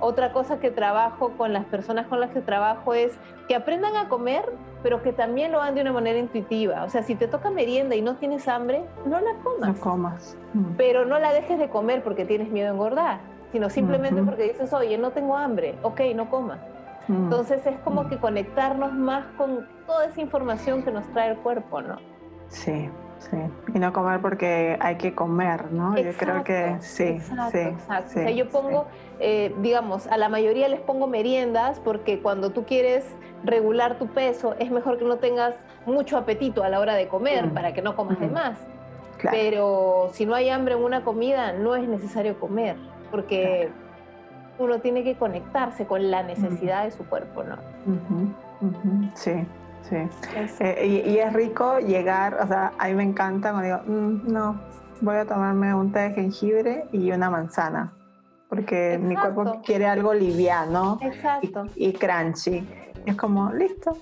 Otra 0.00 0.32
cosa 0.32 0.58
que 0.58 0.70
trabajo 0.70 1.32
con 1.36 1.52
las 1.52 1.66
personas 1.66 2.06
con 2.06 2.20
las 2.20 2.30
que 2.30 2.40
trabajo 2.40 2.94
es 2.94 3.18
que 3.48 3.54
aprendan 3.54 3.96
a 3.96 4.08
comer, 4.08 4.44
pero 4.82 5.02
que 5.02 5.12
también 5.12 5.52
lo 5.52 5.60
hagan 5.60 5.74
de 5.74 5.82
una 5.82 5.92
manera 5.92 6.18
intuitiva. 6.18 6.84
O 6.84 6.88
sea, 6.88 7.02
si 7.02 7.14
te 7.14 7.28
toca 7.28 7.50
merienda 7.50 7.94
y 7.94 8.02
no 8.02 8.16
tienes 8.16 8.48
hambre, 8.48 8.82
no 9.04 9.20
la 9.20 9.34
comas. 9.42 9.68
No 9.68 9.80
comas. 9.80 10.36
Mm. 10.54 10.72
Pero 10.76 11.04
no 11.04 11.18
la 11.18 11.32
dejes 11.32 11.58
de 11.58 11.68
comer 11.68 12.02
porque 12.02 12.24
tienes 12.24 12.50
miedo 12.50 12.68
a 12.68 12.72
engordar, 12.72 13.20
sino 13.52 13.68
simplemente 13.68 14.22
porque 14.22 14.44
dices, 14.44 14.72
oye, 14.72 14.96
no 14.96 15.10
tengo 15.10 15.36
hambre, 15.36 15.76
ok, 15.82 16.00
no 16.14 16.30
comas. 16.30 16.60
Mm. 17.08 17.24
Entonces 17.24 17.66
es 17.66 17.78
como 17.80 18.04
mm. 18.04 18.08
que 18.08 18.18
conectarnos 18.18 18.92
más 18.94 19.26
con 19.36 19.68
toda 19.86 20.06
esa 20.06 20.20
información 20.20 20.82
que 20.82 20.92
nos 20.92 21.06
trae 21.12 21.32
el 21.32 21.36
cuerpo, 21.36 21.82
¿no? 21.82 21.98
Sí, 22.48 22.90
Sí, 23.20 23.36
y 23.74 23.78
no 23.78 23.92
comer 23.92 24.20
porque 24.22 24.78
hay 24.80 24.96
que 24.96 25.14
comer, 25.14 25.70
¿no? 25.70 25.94
yo 25.96 26.12
creo 26.16 26.42
que 26.42 26.76
sí, 26.80 27.02
exacto, 27.04 27.50
sí. 27.52 27.58
Exacto. 27.58 28.06
o 28.08 28.12
sea, 28.12 28.30
yo 28.30 28.48
pongo, 28.48 28.86
eh, 29.20 29.54
digamos, 29.60 30.06
a 30.06 30.16
la 30.16 30.28
mayoría 30.28 30.68
les 30.68 30.80
pongo 30.80 31.06
meriendas 31.06 31.78
porque 31.80 32.20
cuando 32.20 32.50
tú 32.50 32.64
quieres 32.64 33.04
regular 33.44 33.98
tu 33.98 34.06
peso, 34.08 34.54
es 34.58 34.70
mejor 34.70 34.98
que 34.98 35.04
no 35.04 35.16
tengas 35.18 35.54
mucho 35.86 36.16
apetito 36.18 36.62
a 36.62 36.68
la 36.68 36.80
hora 36.80 36.94
de 36.94 37.08
comer 37.08 37.48
Mm. 37.48 37.54
para 37.54 37.72
que 37.74 37.82
no 37.82 37.96
comas 37.96 38.18
de 38.20 38.28
Mm. 38.28 38.32
más. 38.32 38.58
Claro. 39.18 39.36
Pero 39.38 40.10
si 40.12 40.24
no 40.26 40.34
hay 40.34 40.48
hambre 40.48 40.74
en 40.74 40.82
una 40.82 41.04
comida, 41.04 41.52
no 41.52 41.74
es 41.76 41.86
necesario 41.86 42.38
comer, 42.40 42.76
porque 43.10 43.70
uno 44.58 44.80
tiene 44.80 45.04
que 45.04 45.16
conectarse 45.16 45.86
con 45.86 46.10
la 46.10 46.22
necesidad 46.22 46.84
de 46.84 46.90
su 46.90 47.06
cuerpo, 47.06 47.42
¿no? 47.44 47.56
Sí, 49.14 49.32
sí. 49.82 49.96
Eh, 50.60 50.86
y, 51.06 51.10
y 51.10 51.18
es 51.18 51.32
rico 51.32 51.78
llegar, 51.78 52.38
o 52.42 52.46
sea, 52.46 52.72
a 52.78 52.88
mí 52.88 52.94
me 52.94 53.02
encanta 53.04 53.52
cuando 53.52 53.66
digo, 53.66 53.80
"Mm, 53.86 54.32
no, 54.32 54.60
voy 55.00 55.16
a 55.16 55.24
tomarme 55.24 55.74
un 55.74 55.92
té 55.92 56.00
de 56.00 56.10
jengibre 56.14 56.84
y 56.92 57.10
una 57.12 57.30
manzana, 57.30 57.92
porque 58.50 58.98
mi 59.00 59.14
cuerpo 59.14 59.62
quiere 59.64 59.86
algo 59.86 60.12
liviano 60.12 60.98
y, 61.00 61.06
Exacto. 61.06 61.66
y 61.76 61.92
crunchy. 61.92 62.68
Es 63.06 63.16
como, 63.16 63.52
listo. 63.52 63.96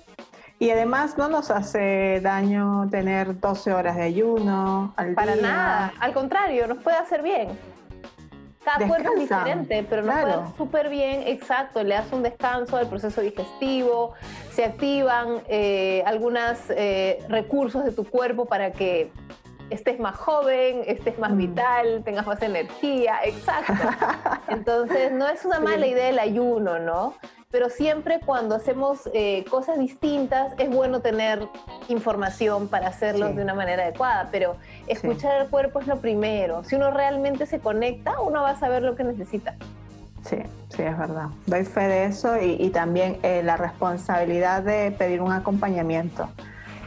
Y 0.57 0.71
además 0.71 1.17
no 1.17 1.29
nos 1.29 1.51
hace 1.51 2.19
daño 2.21 2.89
tener 2.89 3.39
12 3.39 3.71
horas 3.71 3.95
de 3.95 4.01
ayuno 4.01 4.91
al 4.97 5.13
Para 5.13 5.35
día. 5.35 5.41
nada, 5.43 5.93
al 5.99 6.13
contrario, 6.13 6.67
nos 6.67 6.79
puede 6.79 6.97
hacer 6.97 7.21
bien. 7.21 7.49
Cada 8.65 8.87
cuerpo 8.87 9.13
es 9.13 9.21
diferente, 9.21 9.85
pero 9.87 10.01
nos 10.01 10.13
claro. 10.13 10.27
puede 10.27 10.41
hacer 10.41 10.57
súper 10.57 10.89
bien, 10.89 11.23
exacto, 11.27 11.81
le 11.83 11.95
hace 11.95 12.13
un 12.13 12.23
descanso 12.23 12.75
al 12.75 12.89
proceso 12.89 13.21
digestivo, 13.21 14.13
se 14.51 14.65
activan 14.65 15.41
eh, 15.47 16.03
algunos 16.05 16.57
recursos 17.29 17.85
de 17.85 17.91
tu 17.91 18.03
cuerpo 18.03 18.45
para 18.45 18.71
que 18.71 19.11
estés 19.69 19.99
más 19.99 20.15
joven, 20.15 20.83
estés 20.87 21.17
más 21.19 21.31
Mm. 21.31 21.37
vital, 21.37 22.01
tengas 22.03 22.25
más 22.27 22.41
energía, 22.41 23.19
exacto. 23.23 23.73
Entonces, 24.49 25.11
no 25.11 25.27
es 25.27 25.45
una 25.45 25.57
Sí. 25.57 25.63
mala 25.63 25.85
idea 25.87 26.09
el 26.09 26.19
ayuno, 26.19 26.79
¿no? 26.79 27.13
Pero 27.51 27.69
siempre 27.69 28.19
cuando 28.23 28.53
hacemos 28.55 29.09
eh, 29.13 29.43
cosas 29.49 29.79
distintas 29.79 30.53
es 30.59 30.69
bueno 30.69 30.99
tener 31.01 31.47
información 31.87 32.67
para 32.67 32.87
hacerlo 32.87 33.27
Sí. 33.29 33.33
de 33.33 33.43
una 33.43 33.55
manera 33.55 33.83
adecuada, 33.83 34.29
pero 34.31 34.55
escuchar 34.87 35.33
al 35.41 35.49
cuerpo 35.49 35.79
es 35.79 35.87
lo 35.87 35.97
primero. 35.99 36.63
Si 36.63 36.75
uno 36.75 36.91
realmente 36.91 37.45
se 37.47 37.59
conecta, 37.59 38.19
uno 38.21 38.43
va 38.43 38.51
a 38.51 38.55
saber 38.59 38.83
lo 38.83 38.95
que 38.95 39.03
necesita. 39.03 39.55
Sí, 40.23 40.37
sí, 40.69 40.83
es 40.83 40.97
verdad. 40.97 41.27
Doy 41.47 41.63
fe 41.65 41.87
de 41.87 42.05
eso 42.05 42.37
y, 42.39 42.55
y 42.59 42.69
también 42.69 43.17
eh, 43.23 43.41
la 43.43 43.57
responsabilidad 43.57 44.61
de 44.61 44.91
pedir 44.91 45.21
un 45.21 45.31
acompañamiento. 45.31 46.29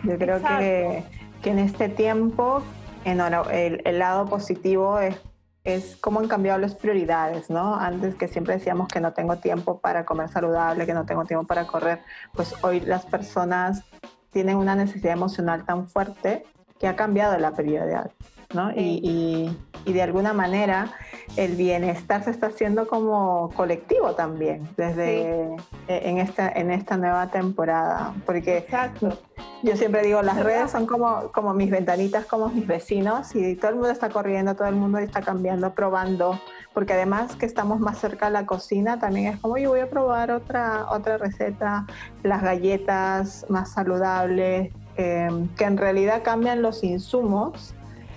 Yo 0.05 0.17
creo 0.19 0.41
que, 0.43 1.03
que 1.43 1.51
en 1.51 1.59
este 1.59 1.89
tiempo 1.89 2.63
en 3.05 3.21
el, 3.21 3.83
el 3.85 3.99
lado 3.99 4.27
positivo 4.27 4.99
es, 4.99 5.17
es 5.65 5.97
cómo 5.97 6.21
han 6.21 6.29
cambiado 6.29 6.59
las 6.59 6.75
prioridades, 6.75 7.51
¿no? 7.51 7.75
Antes 7.75 8.15
que 8.15 8.29
siempre 8.29 8.55
decíamos 8.55 8.89
que 8.89 9.01
no 9.01 9.13
tengo 9.13 9.37
tiempo 9.37 9.81
para 9.81 10.05
comer 10.05 10.29
saludable, 10.29 10.87
que 10.87 10.95
no 10.95 11.05
tengo 11.05 11.25
tiempo 11.25 11.47
para 11.47 11.67
correr, 11.67 12.01
pues 12.33 12.55
hoy 12.63 12.81
las 12.81 13.05
personas 13.07 13.83
tienen 14.31 14.57
una 14.57 14.75
necesidad 14.77 15.13
emocional 15.13 15.65
tan 15.65 15.89
fuerte 15.89 16.45
que 16.79 16.89
ha 16.89 16.97
cambiado 16.97 17.37
la 17.39 17.53
prioridad, 17.53 18.11
¿no? 18.55 18.71
Sí. 18.71 19.01
Y, 19.03 19.11
y- 19.11 19.59
y 19.85 19.93
de 19.93 20.03
alguna 20.03 20.33
manera 20.33 20.95
el 21.37 21.57
bienestar 21.57 22.25
se 22.25 22.31
está 22.31 22.49
haciendo 22.49 22.87
como 22.87 23.51
colectivo 23.57 24.15
también 24.15 24.69
desde 24.77 25.43
eh, 25.43 25.57
en 25.89 26.19
esta 26.19 26.49
en 26.51 26.71
esta 26.71 26.97
nueva 26.97 27.31
temporada 27.31 28.15
porque 28.27 28.59
Exacto. 28.59 29.19
yo 29.63 29.77
siempre 29.77 30.03
digo 30.03 30.23
las 30.23 30.43
redes 30.43 30.71
son 30.71 30.87
como 30.87 31.33
como 31.33 31.55
mis 31.55 31.71
ventanitas 31.71 32.27
como 32.27 32.49
mis 32.49 32.67
vecinos 32.67 33.35
y 33.35 33.57
todo 33.57 33.71
el 33.71 33.77
mundo 33.77 33.91
está 33.91 34.11
corriendo 34.11 34.55
todo 34.55 34.69
el 34.69 34.77
mundo 34.77 34.99
está 34.99 35.23
cambiando 35.23 35.75
probando 35.75 36.39
porque 36.75 36.93
además 36.93 37.37
que 37.37 37.47
estamos 37.47 37.81
más 37.81 37.99
cerca 37.99 38.27
de 38.27 38.33
la 38.33 38.47
cocina 38.47 38.99
también 38.99 39.33
es 39.33 39.41
como 39.41 39.57
yo 39.57 39.71
voy 39.71 39.81
a 39.81 39.89
probar 39.89 40.31
otra 40.31 40.87
otra 40.91 41.17
receta 41.19 41.87
las 42.23 42.43
galletas 42.43 43.47
más 43.49 43.73
saludables 43.73 44.73
eh, 44.99 45.31
que 45.57 45.65
en 45.65 45.79
realidad 45.79 46.23
cambian 46.23 46.61
los 46.61 46.85
insumos 46.85 47.75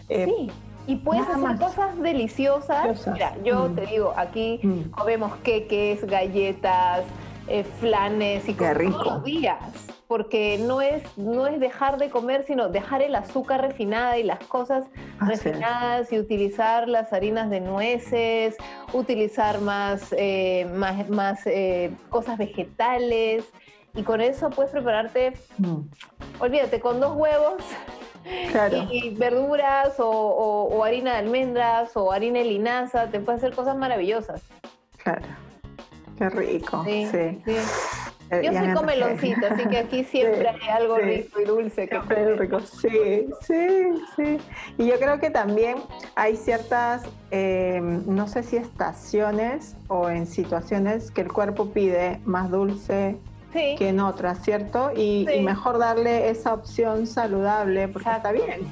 eh, 0.10 0.26
Sí. 0.26 0.52
Y 0.88 0.98
puedes 0.98 1.24
nada 1.24 1.36
hacer 1.36 1.50
más. 1.50 1.60
cosas 1.60 2.00
deliciosas. 2.02 2.84
Deliciosas. 2.84 3.14
Mira, 3.14 3.36
yo 3.44 3.70
Mm. 3.70 3.76
te 3.76 3.86
digo, 3.88 4.14
aquí 4.16 4.60
Mm. 4.62 4.92
comemos 4.92 5.36
queques, 5.38 6.06
galletas, 6.06 7.04
eh, 7.48 7.64
flanes 7.64 8.44
y 8.48 8.54
Qué 8.54 8.58
cosas 8.60 8.78
rico. 8.78 8.92
todos 9.00 9.14
los 9.16 9.24
días. 9.24 9.58
Porque 10.08 10.60
no 10.60 10.82
es, 10.82 11.02
no 11.18 11.48
es 11.48 11.60
dejar 11.60 11.98
de 11.98 12.12
comer, 12.12 12.44
sino 12.46 12.70
dejar 12.70 13.02
el 13.02 13.16
azúcar 13.16 13.62
refinada 13.62 14.20
y 14.20 14.24
las 14.24 14.38
cosas 14.40 14.86
es. 14.86 15.28
refinadas 15.44 16.14
y 16.14 16.20
utilizar 16.20 16.88
las 16.88 17.12
harinas 17.12 17.50
de 17.50 17.60
nueces, 17.62 18.56
utilizar 18.94 19.62
más, 19.62 20.14
eh, 20.16 20.68
más, 20.76 21.10
más 21.10 21.42
eh, 21.48 21.92
cosas 22.10 22.38
vegetales. 22.38 23.46
Y 23.96 24.04
con 24.04 24.22
eso 24.22 24.50
puedes 24.52 24.72
prepararte, 24.72 25.34
Mm, 25.58 25.88
olvídate, 26.40 26.80
con 26.80 27.00
dos 27.00 27.16
huevos 27.16 27.56
claro 28.52 28.88
y, 28.92 29.08
y 29.08 29.16
verduras 29.16 30.00
o, 30.00 30.10
o- 30.10 30.76
o 30.76 30.84
harina 30.84 31.12
de 31.14 31.18
almendras 31.20 31.96
o 31.96 32.12
harina 32.12 32.40
de 32.40 32.46
linaza, 32.46 33.08
te 33.10 33.20
puede 33.20 33.38
hacer 33.38 33.54
cosas 33.54 33.78
maravillosas. 33.78 34.42
Claro. 35.04 35.26
Qué 36.18 36.30
rico. 36.30 36.84
Sí. 36.86 37.08
Sí, 37.12 37.42
sí. 37.46 37.58
Eh, 38.32 38.42
Yo 38.44 38.52
ya 38.54 38.64
soy 38.66 38.74
comeloncita, 38.74 39.54
así 39.54 39.68
que 39.68 39.78
aquí 39.78 40.04
siempre 40.12 40.50
Sí, 40.52 40.58
hay 40.64 40.70
algo 40.70 40.96
sí. 40.98 41.02
rico 41.04 41.40
y 41.42 41.44
dulce 41.46 41.88
que 41.88 41.96
Siempre 41.96 42.36
rico. 42.38 42.60
Sí, 42.62 43.28
sí, 43.42 43.68
sí. 44.16 44.38
Y 44.80 44.88
yo 44.88 44.98
creo 44.98 45.20
que 45.20 45.30
también 45.30 45.76
hay 46.16 46.36
ciertas, 46.36 47.04
eh, 47.30 47.80
no 47.82 48.28
sé 48.28 48.42
si 48.42 48.58
estaciones 48.58 49.76
o 49.90 50.10
en 50.10 50.26
situaciones 50.26 51.12
que 51.12 51.22
el 51.22 51.32
cuerpo 51.32 51.68
pide 51.72 52.20
más 52.26 52.50
dulce 52.50 53.18
Sí, 53.56 53.76
que 53.78 53.90
en 53.90 54.00
otras, 54.02 54.44
¿cierto? 54.44 54.92
Y, 54.96 55.26
Sí. 55.30 55.36
y 55.38 55.42
mejor 55.42 55.78
darle 55.80 56.30
esa 56.30 56.54
opción 56.54 57.08
saludable 57.08 57.88
porque 57.88 58.10
Exacto. 58.10 58.30
está 58.36 58.46
bien. 58.46 58.68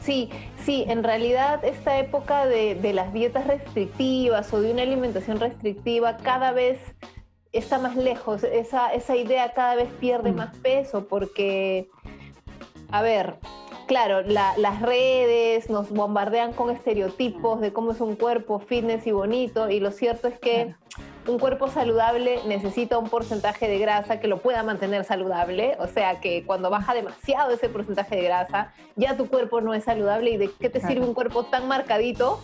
sí, 0.00 0.30
sí, 0.64 0.84
en 0.88 1.02
realidad 1.02 1.64
esta 1.64 1.98
época 1.98 2.46
de, 2.46 2.76
de 2.76 2.92
las 2.92 3.12
dietas 3.12 3.46
restrictivas 3.48 4.52
o 4.54 4.60
de 4.60 4.70
una 4.72 4.82
alimentación 4.82 5.40
restrictiva 5.40 6.16
cada 6.18 6.52
vez 6.52 6.78
está 7.52 7.78
más 7.78 7.96
lejos, 7.96 8.44
esa, 8.44 8.92
esa 8.94 9.16
idea 9.16 9.52
cada 9.54 9.74
vez 9.74 9.88
pierde 9.98 10.30
Mm. 10.32 10.36
más 10.36 10.54
peso 10.58 11.08
porque, 11.08 11.88
a 12.92 13.02
ver, 13.02 13.36
claro, 13.86 14.20
la- 14.22 14.56
las 14.56 14.80
redes 14.82 15.68
nos 15.68 15.90
bombardean 15.90 16.52
con 16.52 16.70
estereotipos 16.70 17.60
de 17.60 17.72
cómo 17.72 17.90
es 17.92 18.00
un 18.00 18.14
cuerpo 18.16 18.60
fitness 18.60 19.06
y 19.06 19.10
bonito 19.12 19.68
y 19.68 19.80
lo 19.80 19.90
cierto 19.90 20.28
es 20.28 20.38
que 20.38 20.74
un 21.28 21.38
cuerpo 21.38 21.68
saludable 21.68 22.40
necesita 22.46 22.98
un 22.98 23.08
porcentaje 23.08 23.68
de 23.68 23.78
grasa 23.78 24.18
que 24.18 24.28
lo 24.28 24.38
pueda 24.38 24.62
mantener 24.62 25.04
saludable, 25.04 25.76
o 25.78 25.86
sea 25.86 26.20
que 26.20 26.44
cuando 26.44 26.70
baja 26.70 26.94
demasiado 26.94 27.50
ese 27.52 27.68
porcentaje 27.68 28.16
de 28.16 28.22
grasa, 28.22 28.72
ya 28.96 29.16
tu 29.16 29.28
cuerpo 29.28 29.60
no 29.60 29.74
es 29.74 29.84
saludable 29.84 30.30
y 30.30 30.36
de 30.38 30.50
qué 30.58 30.70
te 30.70 30.80
Claro. 30.80 30.94
sirve 30.94 31.06
un 31.06 31.14
cuerpo 31.14 31.44
tan 31.44 31.68
marcadito 31.68 32.40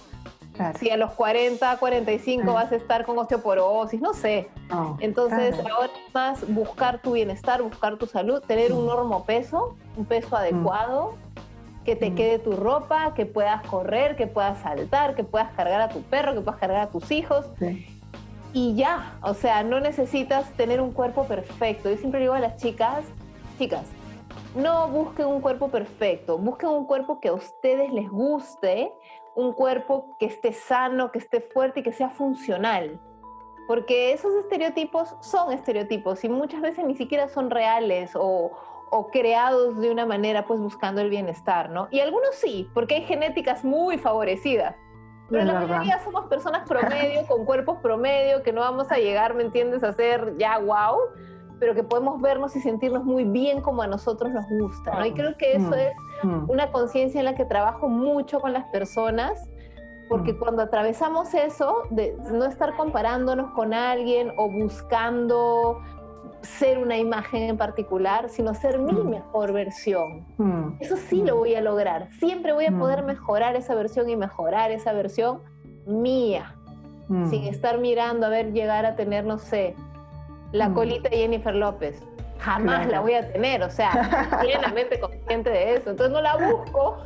Claro. 0.55 0.79
si 0.79 0.91
a 0.91 0.97
los 0.97 1.11
40, 1.13 1.77
45 1.79 2.45
Mm. 2.51 2.55
vas 2.55 2.71
a 2.71 2.77
estar 2.77 3.05
con 3.05 3.19
osteoporosis, 3.19 4.01
no 4.01 4.13
sé. 4.15 4.49
No, 4.71 4.97
Entonces, 5.01 5.55
claro. 5.57 5.75
ahora 5.77 5.91
más 6.13 6.47
buscar 6.55 6.99
tu 7.03 7.13
bienestar, 7.13 7.61
buscar 7.63 7.97
tu 7.97 8.07
salud, 8.07 8.41
tener 8.47 8.73
un 8.73 8.85
Mm. 8.85 8.89
normopeso, 8.89 9.75
un 9.97 10.05
peso 10.05 10.37
adecuado, 10.37 11.15
que 11.85 11.97
te 11.97 12.11
Mm. 12.11 12.15
quede 12.15 12.39
tu 12.39 12.53
ropa, 12.53 13.13
que 13.15 13.27
puedas 13.27 13.63
correr, 13.67 14.17
que 14.17 14.27
puedas 14.27 14.59
saltar, 14.63 15.15
que 15.15 15.23
puedas 15.25 15.53
cargar 15.55 15.81
a 15.83 15.89
tu 15.89 16.01
perro, 16.03 16.33
que 16.35 16.41
puedas 16.41 16.59
cargar 16.61 16.81
a 16.83 16.87
tus 16.91 17.11
hijos 17.11 17.47
Sí. 17.59 17.85
Y 18.55 18.75
ya. 18.77 19.19
O 19.23 19.35
sea, 19.35 19.63
no 19.63 19.81
necesitas 19.81 20.51
tener 20.53 20.81
un 20.81 20.93
cuerpo 20.93 21.27
perfecto. 21.27 21.91
Yo 21.91 21.97
siempre 21.97 22.21
digo 22.21 22.33
a 22.33 22.41
las 22.41 22.57
chicas, 22.57 23.05
chicas, 23.59 23.91
no 24.55 24.89
busquen 24.89 25.27
un 25.27 25.41
cuerpo 25.41 25.69
perfecto, 25.69 26.39
busquen 26.39 26.71
un 26.71 26.87
cuerpo 26.87 27.21
que 27.21 27.29
a 27.29 27.35
ustedes 27.35 27.93
les 27.93 28.09
guste, 28.09 28.93
un 29.35 29.53
cuerpo 29.53 30.17
que 30.19 30.27
esté 30.27 30.53
sano, 30.53 31.11
que 31.11 31.19
esté 31.19 31.41
fuerte 31.41 31.81
y 31.81 31.83
que 31.83 31.93
sea 31.93 32.09
funcional. 32.09 33.01
Porque 33.67 34.13
esos 34.13 34.33
estereotipos 34.37 35.17
son 35.21 35.53
estereotipos 35.53 36.23
y 36.23 36.29
muchas 36.29 36.61
veces 36.61 36.85
ni 36.85 36.95
siquiera 36.95 37.29
son 37.29 37.51
reales 37.51 38.13
o, 38.15 38.53
o 38.91 39.09
creados 39.09 39.81
de 39.81 39.91
una 39.91 40.07
manera 40.07 40.45
pues 40.45 40.61
buscando 40.61 41.01
el 41.01 41.11
bienestar, 41.11 41.71
¿no? 41.71 41.89
Y 41.91 42.01
algunos 42.01 42.35
sí, 42.37 42.71
porque 42.75 42.97
hay 42.97 43.03
genéticas 43.03 43.65
muy 43.65 43.99
favorecidas. 43.99 44.77
Pero 45.35 45.53
la 45.53 45.61
mayoría 45.61 45.99
somos 46.05 46.27
personas 46.27 46.67
promedio, 46.69 47.27
con 47.27 47.45
cuerpos 47.45 47.79
promedio, 47.83 48.43
que 48.43 48.53
no 48.53 48.61
vamos 48.61 48.91
a 48.91 48.97
llegar, 48.97 49.35
¿me 49.35 49.43
entiendes?, 49.43 49.83
a 49.85 49.93
ser 49.93 50.37
ya 50.39 50.59
wow, 50.59 50.97
pero 51.61 51.75
que 51.75 51.83
podemos 51.85 52.21
vernos 52.21 52.55
y 52.57 52.61
sentirnos 52.61 53.05
muy 53.05 53.25
bien 53.25 53.61
como 53.61 53.83
a 53.83 53.87
nosotros 53.87 54.33
nos 54.33 54.47
gusta, 54.49 54.93
¿no? 54.99 55.07
Y 55.07 55.13
creo 55.13 55.37
que 55.37 55.57
eso 55.57 55.71
Mm. 55.71 55.75
es 55.75 55.93
Mm, 56.23 56.51
una 56.51 56.71
conciencia 56.73 57.19
en 57.21 57.25
la 57.27 57.35
que 57.35 57.45
trabajo 57.45 57.89
mucho 57.89 58.41
con 58.41 58.53
las 58.53 58.65
personas, 58.67 59.49
porque 60.09 60.33
Mm. 60.33 60.39
cuando 60.39 60.63
atravesamos 60.63 61.33
eso, 61.35 61.83
de 61.91 62.17
no 62.33 62.45
estar 62.45 62.75
comparándonos 62.77 63.51
con 63.53 63.73
alguien 63.75 64.33
o 64.37 64.49
buscando 64.51 65.81
ser 66.45 66.79
una 66.79 66.97
imagen 66.97 67.43
en 67.43 67.57
particular, 67.57 68.29
sino 68.29 68.55
ser 68.55 68.79
mi 68.79 68.93
Mm. 68.93 69.09
mejor 69.11 69.53
versión. 69.53 70.27
Mm. 70.39 70.77
Eso 70.81 70.97
sí 70.97 71.23
lo 71.23 71.37
voy 71.37 71.55
a 71.55 71.61
lograr. 71.61 72.09
Siempre 72.19 72.53
voy 72.53 72.67
a 72.67 72.73
poder 72.73 73.03
Mm. 73.03 73.07
mejorar 73.07 73.57
esa 73.57 73.75
versión 73.75 74.09
y 74.09 74.17
mejorar 74.17 74.71
esa 74.71 74.93
versión 74.93 75.43
mía, 75.87 76.55
sin 77.29 77.45
estar 77.45 77.79
mirando 77.79 78.27
a 78.27 78.29
ver 78.31 78.53
llegar 78.53 78.87
a 78.87 78.97
tener, 78.97 79.25
no 79.27 79.39
sé, 79.39 79.75
la 80.53 80.73
colita 80.73 81.09
de 81.11 81.17
Jennifer 81.19 81.55
López. 81.55 82.01
Jamás 82.39 82.77
Claro. 82.81 82.91
la 82.91 83.01
voy 83.01 83.15
a 83.15 83.33
tener, 83.33 83.63
o 83.63 83.71
sea, 83.71 83.91
plenamente 84.41 84.99
consciente 85.01 85.51
de 85.51 85.75
eso. 85.77 85.91
Entonces 85.91 86.13
no 86.13 86.21
la 86.21 86.37
busco, 86.37 86.97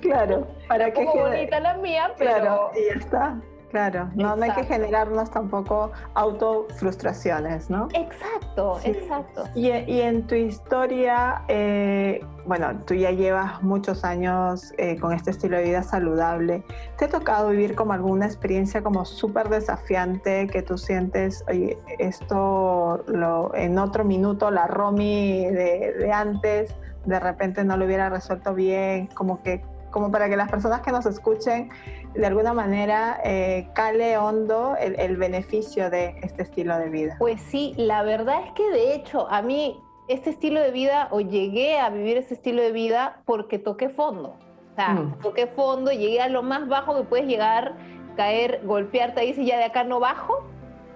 Claro, 0.00 0.46
para 0.66 0.86
que 0.92 0.92
como 0.94 1.12
quede- 1.12 1.22
bonita 1.36 1.60
la 1.60 1.74
mía, 1.74 2.12
pero 2.18 2.30
Claro, 2.30 2.70
y 2.74 2.86
ya 2.94 2.98
está. 2.98 3.40
Claro, 3.70 4.08
no, 4.14 4.34
no 4.34 4.44
hay 4.44 4.52
que 4.52 4.64
generarnos 4.64 5.30
tampoco 5.30 5.92
autofrustraciones, 6.14 7.68
¿no? 7.68 7.88
exacto, 7.92 8.78
Sí. 8.82 8.90
exacto. 8.90 9.44
Y, 9.54 9.68
y 9.68 10.00
en 10.00 10.26
tu 10.26 10.34
historia, 10.34 11.42
eh, 11.48 12.24
bueno, 12.46 12.80
tú 12.86 12.94
ya 12.94 13.10
llevas 13.10 13.62
muchos 13.62 14.04
años 14.04 14.72
eh, 14.78 14.98
con 14.98 15.12
este 15.12 15.30
estilo 15.30 15.58
de 15.58 15.64
vida 15.64 15.82
saludable. 15.82 16.64
¿Te 16.96 17.04
ha 17.04 17.08
tocado 17.08 17.50
vivir 17.50 17.74
como 17.74 17.92
alguna 17.92 18.26
experiencia 18.26 18.82
como 18.82 19.04
súper 19.04 19.48
desafiante 19.50 20.46
que 20.46 20.62
tú 20.62 20.78
sientes, 20.78 21.44
oye, 21.48 21.78
esto 21.98 23.04
lo, 23.06 23.54
en 23.54 23.78
otro 23.78 24.04
minuto 24.04 24.50
la 24.50 24.66
Romy 24.66 25.44
de, 25.46 25.94
de 25.98 26.12
antes 26.12 26.74
de 27.04 27.20
repente 27.20 27.64
no 27.64 27.76
lo 27.76 27.86
hubiera 27.86 28.10
resuelto 28.10 28.54
bien, 28.54 29.06
como 29.08 29.42
que 29.42 29.62
como 29.90 30.10
para 30.10 30.28
que 30.28 30.36
las 30.36 30.50
personas 30.50 30.80
que 30.80 30.92
nos 30.92 31.06
escuchen 31.06 31.70
de 32.14 32.26
alguna 32.26 32.52
manera 32.52 33.20
eh, 33.24 33.68
cale 33.74 34.16
hondo 34.18 34.76
el, 34.78 34.98
el 34.98 35.16
beneficio 35.16 35.90
de 35.90 36.16
este 36.22 36.42
estilo 36.42 36.78
de 36.78 36.88
vida. 36.88 37.16
Pues 37.18 37.40
sí, 37.40 37.74
la 37.76 38.02
verdad 38.02 38.40
es 38.46 38.52
que 38.52 38.68
de 38.70 38.94
hecho 38.94 39.28
a 39.30 39.42
mí 39.42 39.80
este 40.08 40.30
estilo 40.30 40.60
de 40.60 40.70
vida 40.70 41.08
o 41.10 41.20
llegué 41.20 41.78
a 41.78 41.90
vivir 41.90 42.16
este 42.16 42.34
estilo 42.34 42.62
de 42.62 42.72
vida 42.72 43.20
porque 43.26 43.58
toqué 43.58 43.88
fondo. 43.90 44.36
O 44.72 44.74
sea, 44.76 44.94
Mm. 44.94 45.18
toqué 45.20 45.46
fondo, 45.48 45.90
llegué 45.90 46.20
a 46.20 46.28
lo 46.28 46.42
más 46.42 46.68
bajo 46.68 46.96
que 46.96 47.02
puedes 47.02 47.26
llegar, 47.26 47.74
caer, 48.16 48.60
golpearte 48.64 49.20
ahí, 49.20 49.34
y 49.36 49.44
ya 49.44 49.58
de 49.58 49.64
acá 49.64 49.84
no 49.84 50.00
bajo. 50.00 50.44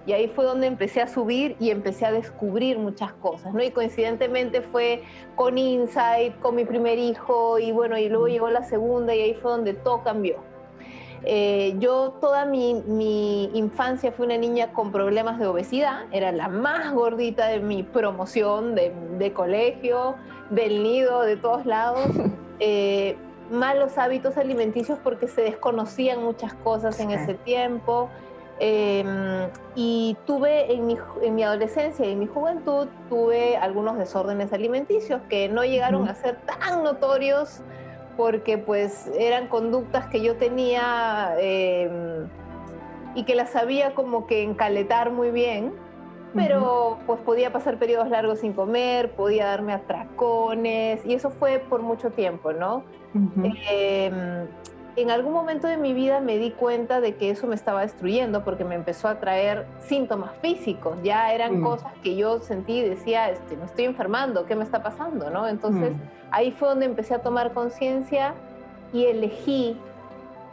Y 0.05 0.13
ahí 0.13 0.27
fue 0.27 0.43
donde 0.45 0.67
empecé 0.67 1.01
a 1.01 1.07
subir 1.07 1.55
y 1.59 1.69
empecé 1.69 2.05
a 2.05 2.11
descubrir 2.11 2.77
muchas 2.77 3.13
cosas, 3.13 3.53
¿no? 3.53 3.63
Y 3.63 3.71
coincidentemente 3.71 4.61
fue 4.61 5.03
con 5.35 5.57
Insight, 5.57 6.39
con 6.39 6.55
mi 6.55 6.65
primer 6.65 6.99
hijo, 6.99 7.57
y 7.59 7.71
bueno, 7.71 7.97
y 7.97 8.09
luego 8.09 8.27
llegó 8.27 8.49
la 8.49 8.63
segunda 8.63 9.15
y 9.15 9.21
ahí 9.21 9.33
fue 9.33 9.51
donde 9.51 9.73
todo 9.73 10.03
cambió. 10.03 10.37
Eh, 11.25 11.75
yo 11.79 12.17
toda 12.19 12.45
mi, 12.45 12.73
mi 12.85 13.45
infancia 13.53 14.11
fui 14.11 14.25
una 14.25 14.37
niña 14.37 14.73
con 14.73 14.91
problemas 14.91 15.39
de 15.39 15.47
obesidad, 15.47 16.05
era 16.11 16.33
la 16.33 16.49
más 16.49 16.91
gordita 16.93 17.47
de 17.47 17.61
mi 17.61 17.83
promoción 17.83 18.75
de, 18.75 18.91
de 19.17 19.31
colegio, 19.31 20.15
del 20.49 20.83
nido, 20.83 21.21
de 21.21 21.37
todos 21.37 21.65
lados. 21.65 22.07
Eh, 22.59 23.17
malos 23.51 23.97
hábitos 23.97 24.37
alimenticios 24.37 24.97
porque 25.03 25.27
se 25.27 25.41
desconocían 25.41 26.23
muchas 26.23 26.53
cosas 26.53 26.99
en 26.99 27.11
ese 27.11 27.33
tiempo. 27.33 28.09
Eh, 28.59 29.49
y 29.75 30.15
tuve 30.25 30.73
en 30.73 30.85
mi, 30.85 30.97
en 31.21 31.35
mi 31.35 31.43
adolescencia 31.43 32.05
y 32.05 32.11
en 32.11 32.19
mi 32.19 32.27
juventud, 32.27 32.87
tuve 33.09 33.57
algunos 33.57 33.97
desórdenes 33.97 34.53
alimenticios 34.53 35.21
que 35.29 35.49
no 35.49 35.63
llegaron 35.63 36.07
a 36.07 36.15
ser 36.15 36.37
tan 36.41 36.83
notorios 36.83 37.61
porque 38.15 38.57
pues 38.57 39.11
eran 39.17 39.47
conductas 39.47 40.05
que 40.07 40.21
yo 40.21 40.35
tenía 40.35 41.33
eh, 41.39 42.25
y 43.15 43.23
que 43.23 43.35
las 43.35 43.51
sabía 43.51 43.93
como 43.95 44.27
que 44.27 44.43
encaletar 44.43 45.11
muy 45.11 45.31
bien, 45.31 45.73
pero 46.35 46.97
pues 47.05 47.19
podía 47.21 47.51
pasar 47.51 47.77
periodos 47.77 48.09
largos 48.09 48.39
sin 48.39 48.53
comer, 48.53 49.11
podía 49.11 49.47
darme 49.47 49.73
atracones 49.73 51.05
y 51.05 51.13
eso 51.13 51.29
fue 51.29 51.59
por 51.59 51.81
mucho 51.81 52.11
tiempo, 52.11 52.53
¿no? 52.53 52.83
Eh, 53.69 54.47
en 54.95 55.09
algún 55.09 55.33
momento 55.33 55.67
de 55.67 55.77
mi 55.77 55.93
vida 55.93 56.19
me 56.19 56.37
di 56.37 56.51
cuenta 56.51 57.01
de 57.01 57.15
que 57.15 57.29
eso 57.31 57.47
me 57.47 57.55
estaba 57.55 57.81
destruyendo 57.81 58.43
porque 58.43 58.63
me 58.63 58.75
empezó 58.75 59.07
a 59.07 59.19
traer 59.19 59.65
síntomas 59.79 60.31
físicos. 60.41 60.97
Ya 61.03 61.33
eran 61.33 61.59
Mm. 61.59 61.63
cosas 61.63 61.91
que 62.03 62.15
yo 62.15 62.39
sentí 62.41 62.79
y 62.79 62.89
decía, 62.89 63.29
este, 63.29 63.57
me 63.57 63.65
estoy 63.65 63.85
enfermando, 63.85 64.45
¿qué 64.45 64.55
me 64.55 64.63
está 64.63 64.83
pasando? 64.83 65.29
¿no? 65.31 65.47
Entonces 65.47 65.93
Mm. 65.95 66.01
ahí 66.31 66.51
fue 66.51 66.69
donde 66.69 66.85
empecé 66.85 67.15
a 67.15 67.19
tomar 67.19 67.53
conciencia 67.53 68.35
y 68.91 69.05
elegí. 69.05 69.79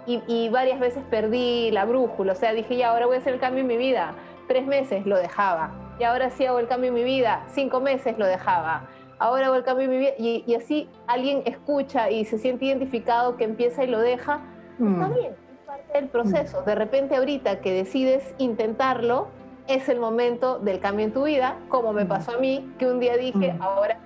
Y, 0.06 0.22
y 0.26 0.48
varias 0.48 0.80
veces 0.80 1.04
perdí 1.10 1.70
la 1.70 1.84
brújula, 1.84 2.32
o 2.32 2.34
sea, 2.36 2.52
dije, 2.54 2.76
ya, 2.78 2.90
ahora 2.90 3.04
voy 3.06 3.16
a 3.16 3.18
hacer 3.18 3.34
el 3.34 3.40
cambio 3.40 3.60
en 3.60 3.66
mi 3.66 3.76
vida. 3.76 4.14
Tres 4.48 4.66
meses 4.66 5.04
lo 5.06 5.16
dejaba. 5.18 5.70
Y 5.98 6.04
ahora 6.04 6.30
sí 6.30 6.46
hago 6.46 6.58
el 6.58 6.66
cambio 6.66 6.88
en 6.88 6.94
mi 6.94 7.04
vida. 7.04 7.44
Cinco 7.48 7.80
meses 7.80 8.16
lo 8.18 8.26
dejaba 8.26 8.88
ahora 9.20 9.46
hago 9.46 9.54
el 9.54 9.62
cambio 9.62 9.84
en 9.84 9.90
mi 9.92 9.98
vida 9.98 10.10
y, 10.18 10.42
y 10.46 10.54
así 10.56 10.88
alguien 11.06 11.42
escucha 11.44 12.10
y 12.10 12.24
se 12.24 12.38
siente 12.38 12.64
identificado 12.64 13.36
que 13.36 13.44
empieza 13.44 13.84
y 13.84 13.86
lo 13.86 14.00
deja, 14.00 14.40
está 14.72 15.08
Mm. 15.08 15.14
bien, 15.14 15.32
es 15.32 15.66
parte 15.66 15.92
del 15.92 16.08
proceso. 16.08 16.62
De 16.62 16.74
repente 16.74 17.14
ahorita 17.16 17.60
que 17.60 17.72
decides 17.72 18.34
intentarlo, 18.38 19.28
es 19.68 19.88
el 19.88 20.00
momento 20.00 20.58
del 20.58 20.80
cambio 20.80 21.06
en 21.06 21.12
tu 21.12 21.22
vida, 21.24 21.56
como 21.68 21.92
me 21.92 22.04
Mm. 22.04 22.08
pasó 22.08 22.32
a 22.32 22.38
mí, 22.38 22.68
que 22.78 22.86
un 22.86 22.98
día 22.98 23.16
dije, 23.16 23.52
Mm. 23.52 23.62
ahora, 23.62 23.98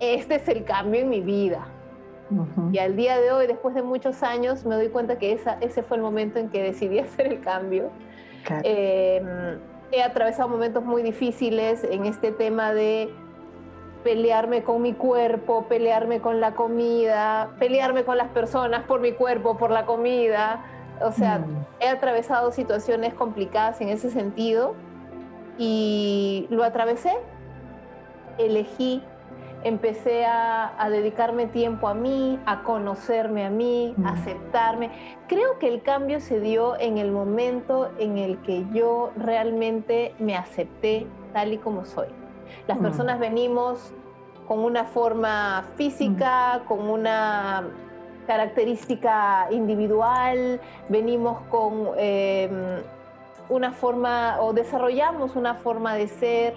este 0.00 0.34
es 0.36 0.48
el 0.48 0.64
cambio 0.64 1.00
en 1.02 1.08
mi 1.08 1.20
vida. 1.20 1.66
Y 2.72 2.78
al 2.78 2.94
día 2.94 3.18
de 3.20 3.32
hoy, 3.32 3.48
después 3.48 3.74
de 3.74 3.82
muchos 3.82 4.22
años, 4.22 4.64
me 4.64 4.76
doy 4.76 4.88
cuenta 4.88 5.18
que 5.18 5.32
esa, 5.32 5.58
ese 5.60 5.82
fue 5.82 5.96
el 5.96 6.02
momento 6.04 6.38
en 6.38 6.48
que 6.48 6.62
decidí 6.62 6.98
hacer 7.00 7.26
el 7.26 7.40
cambio. 7.40 7.90
Claro. 8.44 8.62
Eh, 8.64 9.58
he 9.92 10.02
atravesado 10.02 10.48
momentos 10.48 10.84
muy 10.84 11.02
difíciles 11.02 11.82
en 11.82 12.06
este 12.06 12.30
tema 12.30 12.72
de 12.72 13.10
pelearme 14.04 14.62
con 14.62 14.80
mi 14.82 14.92
cuerpo, 14.94 15.64
pelearme 15.68 16.20
con 16.20 16.40
la 16.40 16.54
comida, 16.54 17.50
pelearme 17.58 18.04
con 18.04 18.16
las 18.16 18.28
personas 18.28 18.84
por 18.84 19.00
mi 19.00 19.12
cuerpo, 19.12 19.56
por 19.56 19.70
la 19.70 19.84
comida. 19.86 20.64
O 21.02 21.12
sea, 21.12 21.38
Mm. 21.38 21.66
he 21.80 21.88
atravesado 21.88 22.50
situaciones 22.52 23.14
complicadas 23.14 23.80
en 23.80 23.88
ese 23.88 24.10
sentido 24.10 24.74
y 25.58 26.46
lo 26.50 26.64
atravesé, 26.64 27.12
elegí, 28.38 29.02
empecé 29.62 30.24
a, 30.24 30.72
a 30.82 30.88
dedicarme 30.88 31.46
tiempo 31.46 31.88
a 31.88 31.94
mí, 31.94 32.38
a 32.46 32.62
conocerme 32.62 33.44
a 33.44 33.50
mí, 33.50 33.94
Mm. 33.96 34.06
a 34.06 34.12
aceptarme. 34.12 34.90
Creo 35.28 35.58
que 35.58 35.68
el 35.68 35.82
cambio 35.82 36.20
se 36.20 36.40
dio 36.40 36.78
en 36.80 36.96
el 36.96 37.10
momento 37.12 37.90
en 37.98 38.16
el 38.16 38.38
que 38.38 38.64
yo 38.72 39.10
realmente 39.16 40.14
me 40.18 40.34
acepté 40.36 41.06
tal 41.34 41.52
y 41.52 41.58
como 41.58 41.84
soy. 41.84 42.08
Las 42.66 42.78
Mm. 42.78 42.82
personas 42.82 43.18
venimos 43.18 43.92
con 44.48 44.60
una 44.60 44.84
forma 44.84 45.64
física, 45.76 46.62
con 46.66 46.88
una 46.88 47.64
característica 48.26 49.46
individual, 49.50 50.60
venimos 50.88 51.40
con 51.50 51.90
eh, 51.96 52.82
una 53.48 53.72
forma 53.72 54.38
o 54.40 54.52
desarrollamos 54.52 55.36
una 55.36 55.54
forma 55.54 55.94
de 55.94 56.06
ser 56.08 56.54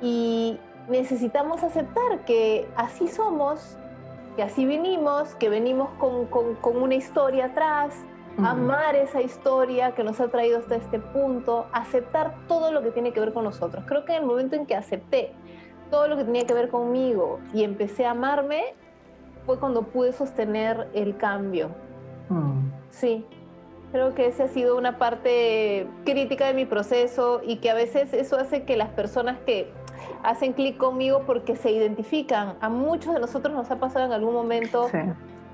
y 0.00 0.58
necesitamos 0.88 1.62
aceptar 1.62 2.20
que 2.26 2.68
así 2.76 3.08
somos, 3.08 3.76
que 4.36 4.42
así 4.42 4.64
venimos, 4.64 5.34
que 5.34 5.48
venimos 5.48 5.90
con, 5.98 6.26
con- 6.26 6.54
con 6.56 6.76
una 6.80 6.94
historia 6.94 7.46
atrás, 7.46 7.94
Mm. 8.40 8.46
amar 8.46 8.96
esa 8.96 9.20
historia 9.20 9.92
que 9.94 10.02
nos 10.02 10.20
ha 10.20 10.28
traído 10.28 10.58
hasta 10.58 10.76
este 10.76 10.98
punto, 10.98 11.66
aceptar 11.72 12.34
todo 12.48 12.72
lo 12.72 12.82
que 12.82 12.90
tiene 12.90 13.12
que 13.12 13.20
ver 13.20 13.32
con 13.32 13.44
nosotros. 13.44 13.84
Creo 13.86 14.04
que 14.04 14.12
en 14.14 14.22
el 14.22 14.26
momento 14.26 14.56
en 14.56 14.66
que 14.66 14.74
acepté 14.74 15.32
todo 15.90 16.08
lo 16.08 16.16
que 16.16 16.24
tenía 16.24 16.46
que 16.46 16.54
ver 16.54 16.68
conmigo 16.68 17.40
y 17.52 17.64
empecé 17.64 18.06
a 18.06 18.12
amarme, 18.12 18.74
fue 19.44 19.58
cuando 19.58 19.82
pude 19.82 20.12
sostener 20.12 20.88
el 20.94 21.16
cambio. 21.16 21.70
Mm. 22.28 22.70
Sí, 22.90 23.26
creo 23.92 24.14
que 24.14 24.26
esa 24.26 24.44
ha 24.44 24.48
sido 24.48 24.76
una 24.76 24.98
parte 24.98 25.88
crítica 26.04 26.46
de 26.46 26.54
mi 26.54 26.64
proceso 26.64 27.40
y 27.44 27.56
que 27.56 27.70
a 27.70 27.74
veces 27.74 28.12
eso 28.14 28.38
hace 28.38 28.64
que 28.64 28.76
las 28.76 28.90
personas 28.90 29.38
que 29.44 29.72
hacen 30.22 30.52
clic 30.52 30.76
conmigo 30.76 31.22
porque 31.26 31.56
se 31.56 31.72
identifican, 31.72 32.56
a 32.60 32.68
muchos 32.68 33.14
de 33.14 33.20
nosotros 33.20 33.54
nos 33.54 33.70
ha 33.70 33.76
pasado 33.76 34.06
en 34.06 34.12
algún 34.12 34.34
momento 34.34 34.88
Sí. 34.90 34.98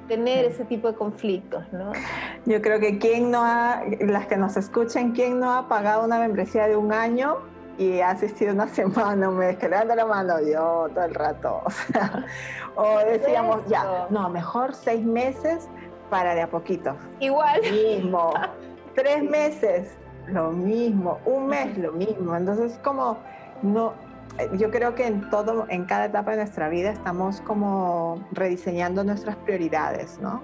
Tener 0.08 0.44
ese 0.44 0.64
tipo 0.64 0.88
de 0.88 0.94
conflictos, 0.94 1.64
¿no? 1.72 1.92
Yo 2.44 2.62
creo 2.62 2.80
que 2.80 2.98
quien 2.98 3.30
no 3.30 3.42
ha, 3.44 3.82
las 4.00 4.26
que 4.26 4.36
nos 4.36 4.56
escuchen, 4.56 5.12
quien 5.12 5.40
no 5.40 5.52
ha 5.52 5.68
pagado 5.68 6.04
una 6.04 6.18
membresía 6.18 6.66
de 6.66 6.76
un 6.76 6.92
año 6.92 7.38
y 7.78 8.00
ha 8.00 8.10
asistido 8.10 8.52
una 8.52 8.68
semana, 8.74 9.28
un 9.28 9.38
mes, 9.38 9.56
que 9.56 9.68
levanta 9.68 9.94
la 9.94 10.06
mano, 10.06 10.40
yo 10.40 10.88
todo 10.94 11.04
el 11.04 11.14
rato. 11.14 11.62
O, 11.64 11.70
sea, 11.70 12.24
o 12.76 12.98
decíamos, 13.00 13.66
ya, 13.68 14.06
no, 14.10 14.28
mejor 14.28 14.74
seis 14.74 15.04
meses 15.04 15.68
para 16.10 16.34
de 16.34 16.42
a 16.42 16.48
poquito. 16.48 16.96
Igual. 17.20 17.60
Mismo. 17.62 18.32
Tres 18.94 19.22
meses, 19.22 19.96
lo 20.28 20.50
mismo. 20.52 21.18
Un 21.24 21.48
mes, 21.48 21.76
lo 21.76 21.92
mismo. 21.92 22.36
Entonces, 22.36 22.78
como 22.82 23.18
no, 23.62 23.92
yo 24.58 24.70
creo 24.70 24.94
que 24.94 25.06
en 25.06 25.30
todo, 25.30 25.66
en 25.68 25.84
cada 25.84 26.06
etapa 26.06 26.32
de 26.32 26.38
nuestra 26.38 26.68
vida 26.68 26.90
estamos 26.90 27.40
como 27.40 28.24
rediseñando 28.32 29.04
nuestras 29.04 29.36
prioridades, 29.36 30.18
¿no? 30.20 30.42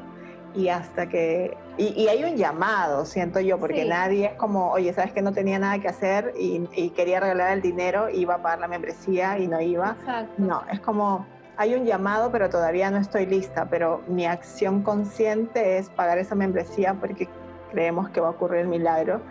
y 0.54 0.68
hasta 0.68 1.08
que 1.08 1.56
y, 1.78 2.08
hay 2.08 2.24
un 2.24 2.36
llamado 2.36 3.04
siento 3.04 3.40
yo 3.40 3.58
porque 3.58 3.84
nadie 3.84 4.26
es 4.26 4.32
como 4.34 4.70
oye 4.70 4.92
sabes 4.92 5.12
que 5.12 5.22
no 5.22 5.32
tenía 5.32 5.58
nada 5.58 5.78
que 5.78 5.88
hacer 5.88 6.34
y, 6.38 6.90
quería 6.90 7.20
regalar 7.20 7.52
el 7.52 7.62
dinero 7.62 8.10
iba 8.10 8.34
a 8.34 8.42
pagar 8.42 8.60
la 8.60 8.68
membresía 8.68 9.38
y 9.38 9.48
no 9.48 9.60
iba 9.60 9.96
no 10.36 10.62
es 10.70 10.80
como 10.80 11.26
hay 11.56 11.74
un 11.74 11.84
llamado 11.84 12.30
pero 12.30 12.50
todavía 12.50 12.90
no 12.90 12.98
estoy 12.98 13.26
lista 13.26 13.66
pero 13.70 14.02
mi 14.08 14.26
acción 14.26 14.82
consciente 14.82 15.78
es 15.78 15.88
pagar 15.88 16.18
esa 16.18 16.34
membresía 16.34 16.94
porque 16.94 17.28
creemos 17.70 18.10
que 18.10 18.20
va 18.20 18.28
a 18.28 18.30
ocurrir 18.32 18.60
el 18.60 18.68
milagro 18.68 19.22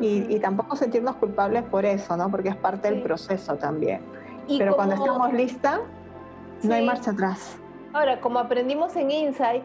y, 0.00 0.38
tampoco 0.38 0.76
sentirnos 0.76 1.16
culpables 1.16 1.64
por 1.64 1.84
eso 1.84 2.16
no 2.16 2.30
porque 2.30 2.50
es 2.50 2.56
parte 2.56 2.90
del 2.90 3.02
proceso 3.02 3.56
también 3.56 4.00
pero 4.58 4.76
cuando 4.76 4.94
estamos 4.94 5.32
listas 5.32 5.80
no 6.62 6.74
hay 6.74 6.86
marcha 6.86 7.10
atrás 7.10 7.58
ahora 7.92 8.20
como 8.20 8.38
aprendimos 8.38 8.94
en 8.96 9.10
Insight 9.10 9.62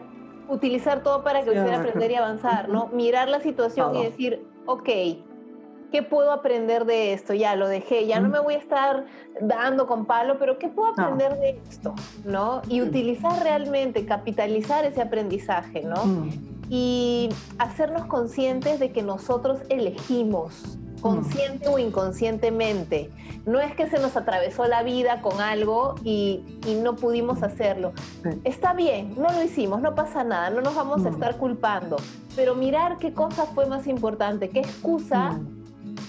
utilizar 0.48 1.02
todo 1.02 1.22
para 1.22 1.42
que 1.42 1.50
usted 1.50 1.72
aprender 1.72 2.10
y 2.10 2.14
avanzar, 2.14 2.68
¿no? 2.68 2.88
Mirar 2.88 3.28
la 3.28 3.40
situación 3.40 3.96
y 3.96 4.04
decir, 4.04 4.44
ok, 4.66 4.88
¿qué 5.90 6.02
puedo 6.02 6.32
aprender 6.32 6.84
de 6.84 7.12
esto? 7.12 7.34
Ya 7.34 7.56
lo 7.56 7.68
dejé, 7.68 8.06
ya 8.06 8.20
no 8.20 8.28
me 8.28 8.40
voy 8.40 8.54
a 8.54 8.58
estar 8.58 9.06
dando 9.40 9.86
con 9.86 10.06
palo, 10.06 10.38
pero 10.38 10.58
¿qué 10.58 10.68
puedo 10.68 10.88
aprender 10.90 11.38
de 11.38 11.60
esto? 11.68 11.94
¿No? 12.24 12.62
Y 12.68 12.82
utilizar 12.82 13.42
realmente, 13.42 14.04
capitalizar 14.04 14.84
ese 14.84 15.02
aprendizaje, 15.02 15.82
¿no? 15.82 16.04
Mm. 16.04 16.30
Y 16.68 17.28
hacernos 17.58 18.06
conscientes 18.06 18.80
de 18.80 18.92
que 18.92 19.02
nosotros 19.02 19.60
elegimos 19.68 20.78
consciente 21.04 21.68
o 21.68 21.78
inconscientemente. 21.78 23.10
No 23.44 23.60
es 23.60 23.74
que 23.74 23.90
se 23.90 23.98
nos 23.98 24.16
atravesó 24.16 24.64
la 24.64 24.82
vida 24.82 25.20
con 25.20 25.38
algo 25.38 25.96
y, 26.02 26.42
no 26.82 26.96
pudimos 26.96 27.42
hacerlo. 27.42 27.92
Está 28.44 28.72
bien, 28.72 29.14
no 29.18 29.30
lo 29.30 29.42
hicimos, 29.42 29.82
no 29.82 29.94
pasa 29.94 30.24
nada, 30.24 30.48
no 30.48 30.62
nos 30.62 30.74
vamos 30.74 31.04
a 31.04 31.10
estar 31.10 31.36
culpando, 31.36 31.96
pero 32.34 32.54
mirar 32.54 32.96
qué 32.96 33.12
cosa 33.12 33.44
fue 33.44 33.66
más 33.66 33.86
importante, 33.86 34.48
qué 34.48 34.60
excusa 34.60 35.38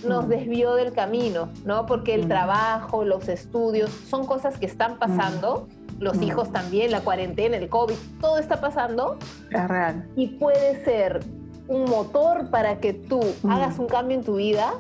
nos 0.08 0.30
desvió 0.30 0.76
del 0.76 0.94
camino, 0.94 1.50
¿no? 1.66 1.86
Porque 1.86 2.16
el 2.16 2.30
trabajo, 2.30 3.04
los 3.04 3.28
estudios, 3.28 3.90
son 3.90 4.26
cosas 4.26 4.58
que 4.58 4.66
están 4.66 4.98
pasando, 4.98 5.68
los 6.00 6.22
hijos 6.22 6.52
también, 6.52 6.92
la 6.92 7.02
cuarentena, 7.02 7.58
el 7.58 7.70
COVID, 7.70 7.96
todo 8.20 8.38
está 8.38 8.60
pasando. 8.60 9.18
Es 9.52 9.68
real. 9.68 10.08
Y 10.16 10.28
puede 10.28 10.84
ser 10.84 11.22
un 11.68 11.86
motor 11.86 12.50
para 12.50 12.80
que 12.80 12.94
tú 12.94 13.22
mm. 13.44 13.50
hagas 13.50 13.80
un 13.80 13.88
cambio 13.88 14.18
en 14.18 14.24
tu 14.24 14.36
vida 14.36 14.74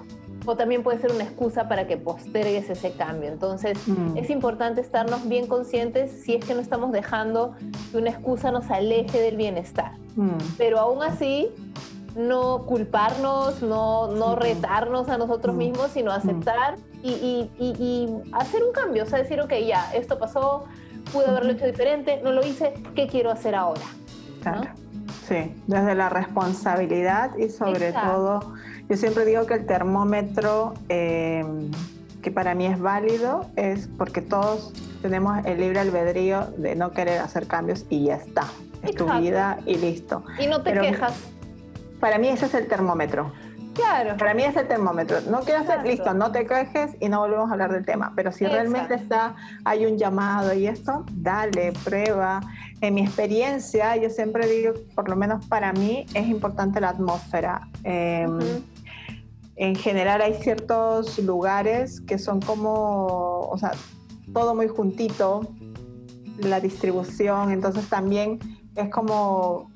o 0.45 0.55
también 0.55 0.83
puede 0.83 0.99
ser 0.99 1.11
una 1.11 1.23
excusa 1.23 1.67
para 1.67 1.87
que 1.87 1.97
postergues 1.97 2.69
ese 2.69 2.91
cambio. 2.91 3.29
Entonces 3.29 3.77
mm. 3.87 4.17
es 4.17 4.29
importante 4.29 4.81
estarnos 4.81 5.27
bien 5.27 5.47
conscientes 5.47 6.11
si 6.23 6.35
es 6.35 6.45
que 6.45 6.53
no 6.53 6.61
estamos 6.61 6.91
dejando 6.91 7.55
que 7.91 7.97
una 7.97 8.11
excusa 8.11 8.51
nos 8.51 8.69
aleje 8.69 9.19
del 9.19 9.37
bienestar. 9.37 9.93
Mm. 10.15 10.37
Pero 10.57 10.79
aún 10.79 11.01
así, 11.01 11.49
no 12.15 12.65
culparnos, 12.65 13.61
no, 13.61 14.07
no 14.07 14.35
retarnos 14.35 15.09
a 15.09 15.17
nosotros 15.17 15.55
mismos, 15.55 15.91
sino 15.91 16.11
aceptar 16.11 16.75
y, 17.03 17.49
y, 17.59 18.07
hacer 18.31 18.63
un 18.63 18.71
cambio. 18.71 19.03
O 19.03 19.05
sea, 19.05 19.19
decir, 19.19 19.39
ok, 19.41 19.53
ya, 19.67 19.93
esto 19.93 20.17
pasó, 20.17 20.63
pude 21.11 21.27
haberlo 21.27 21.51
hecho 21.51 21.65
diferente, 21.65 22.21
no 22.23 22.31
lo 22.31 22.45
hice, 22.45 22.73
¿qué 22.95 23.07
quiero 23.07 23.31
hacer 23.31 23.55
ahora? 23.55 23.85
Claro. 24.41 24.69
Sí, 25.27 25.55
desde 25.65 25.95
la 25.95 26.09
responsabilidad 26.09 27.35
y 27.37 27.49
sobre 27.49 27.93
todo, 27.93 28.53
yo 28.87 28.97
siempre 28.97 29.25
digo 29.25 29.45
que 29.45 29.55
el 29.55 29.65
termómetro 29.65 30.75
em, 30.87 31.71
que 32.21 32.31
para 32.31 32.53
mí 32.53 32.67
es 32.67 32.79
válido 32.79 33.47
es 33.55 33.87
porque 33.97 34.21
todos 34.21 34.71
tenemos 35.01 35.43
el 35.45 35.59
libre 35.59 35.79
albedrío 35.79 36.47
de 36.57 36.75
no 36.75 36.91
querer 36.91 37.19
hacer 37.19 37.47
cambios 37.47 37.85
y 37.89 38.05
ya 38.05 38.15
está. 38.15 38.45
Es 38.83 38.95
tu 38.95 39.05
vida 39.19 39.59
y 39.65 39.77
listo. 39.77 40.23
Y 40.39 40.47
no 40.47 40.61
te 40.61 40.73
quejas. 40.73 41.13
Para 41.99 42.19
mí 42.19 42.27
ese 42.27 42.45
es 42.45 42.53
el 42.53 42.67
termómetro. 42.67 43.31
Claro. 43.75 44.15
Para 44.17 44.33
mí 44.33 44.43
es 44.43 44.55
el 44.55 44.67
termómetro. 44.67 45.19
No 45.29 45.41
quiero 45.41 45.61
hacer, 45.61 45.85
listo, 45.85 46.13
no 46.13 46.31
te 46.31 46.47
quejes 46.47 46.95
y 47.01 47.09
no 47.09 47.19
volvemos 47.19 47.49
a 47.49 47.53
hablar 47.53 47.73
del 47.73 47.85
tema. 47.85 48.13
Pero 48.15 48.31
si 48.31 48.45
realmente 48.45 48.95
está, 48.95 49.35
hay 49.65 49.85
un 49.85 49.97
llamado 49.97 50.53
y 50.53 50.65
esto, 50.65 51.05
dale, 51.11 51.73
prueba. 51.83 52.39
En 52.79 52.93
mi 52.93 53.01
experiencia, 53.01 53.97
yo 53.97 54.09
siempre 54.09 54.47
digo, 54.47 54.73
por 54.95 55.09
lo 55.09 55.17
menos 55.17 55.45
para 55.47 55.73
mí, 55.73 56.05
es 56.13 56.27
importante 56.27 56.79
la 56.79 56.89
atmósfera. 56.89 57.67
Em, 57.83 58.39
en 59.57 59.75
general 59.75 60.21
hay 60.21 60.35
ciertos 60.35 61.19
lugares 61.19 61.99
que 62.01 62.17
son 62.17 62.39
como, 62.41 63.47
o 63.49 63.57
sea, 63.57 63.71
todo 64.33 64.55
muy 64.55 64.67
juntito, 64.67 65.49
la 66.37 66.59
distribución, 66.59 67.51
entonces 67.51 67.87
también 67.87 68.39
es 68.75 68.89
como 68.89 69.71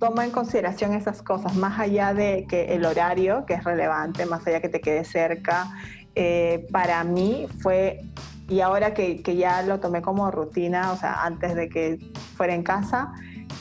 toma 0.00 0.24
en 0.24 0.30
consideración 0.30 0.94
esas 0.94 1.22
cosas, 1.22 1.54
más 1.54 1.78
allá 1.78 2.14
de 2.14 2.46
que 2.48 2.74
el 2.74 2.86
horario, 2.86 3.44
que 3.46 3.54
es 3.54 3.62
relevante, 3.62 4.24
más 4.24 4.44
allá 4.46 4.60
que 4.60 4.70
te 4.70 4.80
quede 4.80 5.04
cerca, 5.04 5.70
eh, 6.14 6.66
para 6.72 7.04
mí 7.04 7.46
fue, 7.60 8.00
y 8.48 8.60
ahora 8.60 8.94
que, 8.94 9.22
ya 9.22 9.62
lo 9.62 9.78
tomé 9.78 10.00
como 10.00 10.30
rutina, 10.30 10.90
o 10.92 10.96
sea, 10.96 11.22
antes 11.22 11.54
de 11.54 11.68
que 11.68 11.98
fuera 12.34 12.54
en 12.54 12.62
casa, 12.62 13.12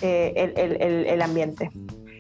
eh, 0.02 0.34
el, 0.36 0.82
el, 0.82 1.08
el, 1.08 1.22
ambiente, 1.22 1.72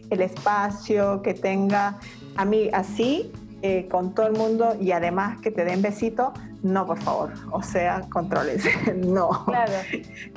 el 0.09 0.21
espacio, 0.21 1.21
que 1.21 1.33
tenga, 1.33 1.97
a 2.35 2.43
mí 2.43 2.69
así, 2.73 3.31
eh, 3.61 3.87
con 3.89 4.13
todo 4.13 4.27
el 4.27 4.33
mundo 4.33 4.75
y 4.79 4.91
además 4.91 5.39
que 5.41 5.51
te 5.51 5.65
den 5.65 5.81
besito, 5.81 6.33
no, 6.63 6.85
por 6.85 6.99
favor, 6.99 7.33
o 7.51 7.61
sea, 7.63 8.01
controles, 8.11 8.63
no. 8.95 9.45
Claro. 9.45 9.73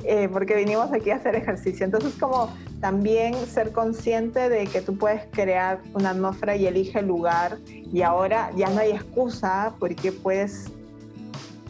Eh, 0.05 0.27
porque 0.31 0.55
vinimos 0.55 0.91
aquí 0.91 1.11
a 1.11 1.15
hacer 1.15 1.35
ejercicio. 1.35 1.85
Entonces, 1.85 2.13
como 2.19 2.49
también 2.81 3.33
ser 3.45 3.71
consciente 3.71 4.49
de 4.49 4.67
que 4.67 4.81
tú 4.81 4.97
puedes 4.97 5.25
crear 5.31 5.79
una 5.93 6.09
atmósfera 6.09 6.57
y 6.57 6.67
elige 6.67 6.99
el 6.99 7.07
lugar 7.07 7.57
y 7.69 8.01
ahora 8.01 8.51
ya 8.55 8.69
no 8.69 8.81
hay 8.81 8.91
excusa 8.91 9.73
porque 9.79 10.11
puedes 10.11 10.71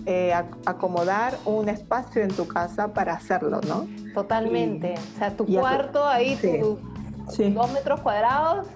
eh, 0.07 0.33
acomodar 0.65 1.37
un 1.45 1.69
espacio 1.69 2.23
en 2.23 2.29
tu 2.29 2.47
casa 2.47 2.93
para 2.93 3.13
hacerlo, 3.13 3.61
¿no? 3.67 3.87
Totalmente. 4.13 4.95
o 4.95 5.17
sea, 5.17 5.37
tu 5.37 5.45
cuarto 5.45 6.05
ahí, 6.05 6.35
tus 6.35 7.53
dos 7.53 7.71
metros 7.71 8.01
cuadrados. 8.01 8.67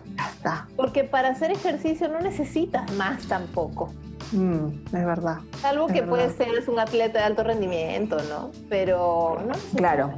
Porque 0.76 1.04
para 1.04 1.30
hacer 1.30 1.52
ejercicio 1.52 2.08
no 2.08 2.20
necesitas 2.20 2.92
más 2.94 3.28
tampoco. 3.28 3.94
Mm, 4.32 4.96
es 4.96 5.06
verdad. 5.06 5.38
Salvo 5.62 5.88
que 5.88 6.04
puede 6.04 6.30
ser 6.32 6.50
un 6.68 6.80
atleta 6.80 7.20
de 7.20 7.26
alto 7.26 7.44
rendimiento, 7.44 8.18
¿no? 8.30 8.52
Pero 8.70 9.42
no. 9.46 9.54
Claro. 9.76 10.18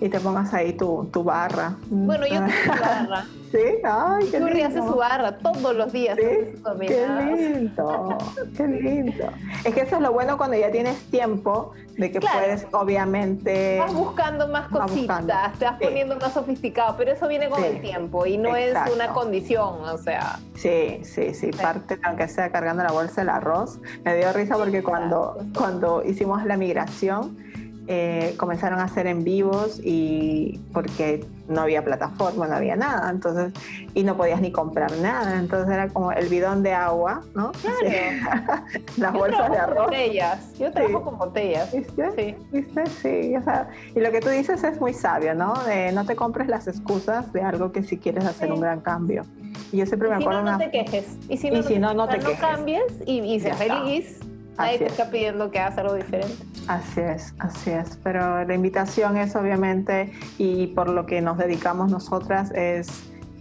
Y 0.00 0.08
te 0.08 0.20
pongas 0.20 0.52
ahí 0.52 0.74
tu, 0.74 1.08
tu 1.12 1.24
barra. 1.24 1.76
Bueno, 1.88 2.26
yo 2.26 2.34
tengo 2.34 2.80
barra. 2.80 3.24
Sí, 3.50 3.58
ay, 3.84 4.28
qué 4.30 4.40
lindo. 4.40 4.66
hace 4.66 4.78
su 4.78 4.94
barra 4.94 5.38
todos 5.38 5.74
los 5.74 5.92
días. 5.92 6.18
¿Sí? 6.18 6.60
Qué 6.86 7.06
lindo, 7.08 8.18
qué 8.56 8.66
lindo. 8.66 9.24
Es 9.64 9.74
que 9.74 9.80
eso 9.82 9.96
es 9.96 10.02
lo 10.02 10.12
bueno 10.12 10.36
cuando 10.36 10.56
ya 10.56 10.70
tienes 10.70 10.98
tiempo 11.10 11.72
de 11.96 12.10
que 12.10 12.20
puedes, 12.20 12.66
obviamente. 12.72 13.78
Vas 13.78 13.94
buscando 13.94 14.48
más 14.48 14.68
cositas, 14.68 15.58
te 15.58 15.64
vas 15.64 15.78
poniendo 15.80 16.16
más 16.16 16.32
sofisticado, 16.32 16.96
pero 16.96 17.12
eso 17.12 17.26
viene 17.28 17.48
con 17.48 17.62
el 17.64 17.80
tiempo 17.80 18.26
y 18.26 18.36
no 18.36 18.54
es 18.56 18.74
una 18.92 19.08
condición, 19.08 19.84
o 19.84 19.98
sea. 19.98 20.38
Sí, 20.54 21.00
sí, 21.04 21.32
sí, 21.34 21.50
parte, 21.50 21.98
aunque 22.02 22.28
sea 22.28 22.50
cargando 22.50 22.82
la 22.82 22.92
bolsa 22.92 23.22
del 23.22 23.30
arroz. 23.30 23.78
Me 24.04 24.16
dio 24.16 24.32
risa 24.32 24.56
porque 24.56 24.82
cuando, 24.82 25.38
cuando 25.56 26.02
hicimos 26.04 26.44
la 26.44 26.56
migración, 26.56 27.38
eh, 27.88 28.34
comenzaron 28.36 28.80
a 28.80 28.84
hacer 28.84 29.06
en 29.06 29.22
vivos 29.22 29.80
y 29.82 30.60
porque 30.72 31.24
no 31.48 31.60
había 31.60 31.84
plataforma, 31.84 32.48
no 32.48 32.56
había 32.56 32.74
nada, 32.74 33.10
entonces, 33.10 33.52
y 33.94 34.02
no 34.02 34.16
podías 34.16 34.40
ni 34.40 34.50
comprar 34.50 34.90
nada, 34.98 35.38
entonces 35.38 35.72
era 35.72 35.88
como 35.88 36.10
el 36.10 36.28
bidón 36.28 36.64
de 36.64 36.72
agua, 36.72 37.22
¿no? 37.34 37.52
Claro. 37.52 38.64
Las 38.96 39.12
bolsas 39.12 39.50
de 39.50 39.58
arroz. 39.58 39.84
Botellas. 39.86 40.58
Yo 40.58 40.72
trabajo 40.72 41.02
con 41.02 41.18
botellas. 41.18 41.72
¿Viste? 41.72 42.10
Sí. 42.16 42.34
¿Viste? 42.50 42.86
Sí. 42.86 43.36
O 43.36 43.42
sea, 43.42 43.68
y 43.94 44.00
lo 44.00 44.10
que 44.10 44.20
tú 44.20 44.30
dices 44.30 44.64
es 44.64 44.80
muy 44.80 44.92
sabio, 44.92 45.34
¿no? 45.34 45.54
De 45.64 45.92
no 45.92 46.04
te 46.04 46.16
compres 46.16 46.48
las 46.48 46.66
excusas 46.66 47.32
de 47.32 47.42
algo 47.42 47.70
que 47.70 47.82
si 47.82 47.98
quieres 47.98 48.24
hacer 48.24 48.50
un 48.50 48.60
gran 48.60 48.80
cambio. 48.80 49.24
Y 49.70 49.78
yo 49.78 49.86
siempre 49.86 50.08
me 50.08 50.16
acuerdo. 50.16 50.40
Si 50.40 50.44
no, 50.44 50.52
no 50.52 50.58
te 50.58 50.70
quejes. 50.70 51.18
Y 51.28 51.36
si 51.36 51.50
no, 51.78 51.94
no, 51.94 52.08
te 52.08 52.18
quejes. 52.18 52.40
No 52.40 52.48
cambies 52.48 52.84
y, 53.06 53.20
y 53.20 53.40
sé 53.40 53.52
feliz. 53.54 54.20
Nadie 54.58 54.78
te 54.78 54.86
está 54.86 55.10
pidiendo 55.10 55.50
que 55.50 55.58
hagas 55.58 55.78
algo 55.78 55.94
diferente. 55.94 56.36
Así 56.66 57.00
es, 57.00 57.34
así 57.38 57.70
es. 57.70 57.98
Pero 58.02 58.44
la 58.44 58.54
invitación 58.54 59.16
es 59.16 59.36
obviamente, 59.36 60.12
y 60.38 60.68
por 60.68 60.88
lo 60.88 61.06
que 61.06 61.20
nos 61.20 61.38
dedicamos 61.38 61.90
nosotras, 61.90 62.50
es 62.52 62.88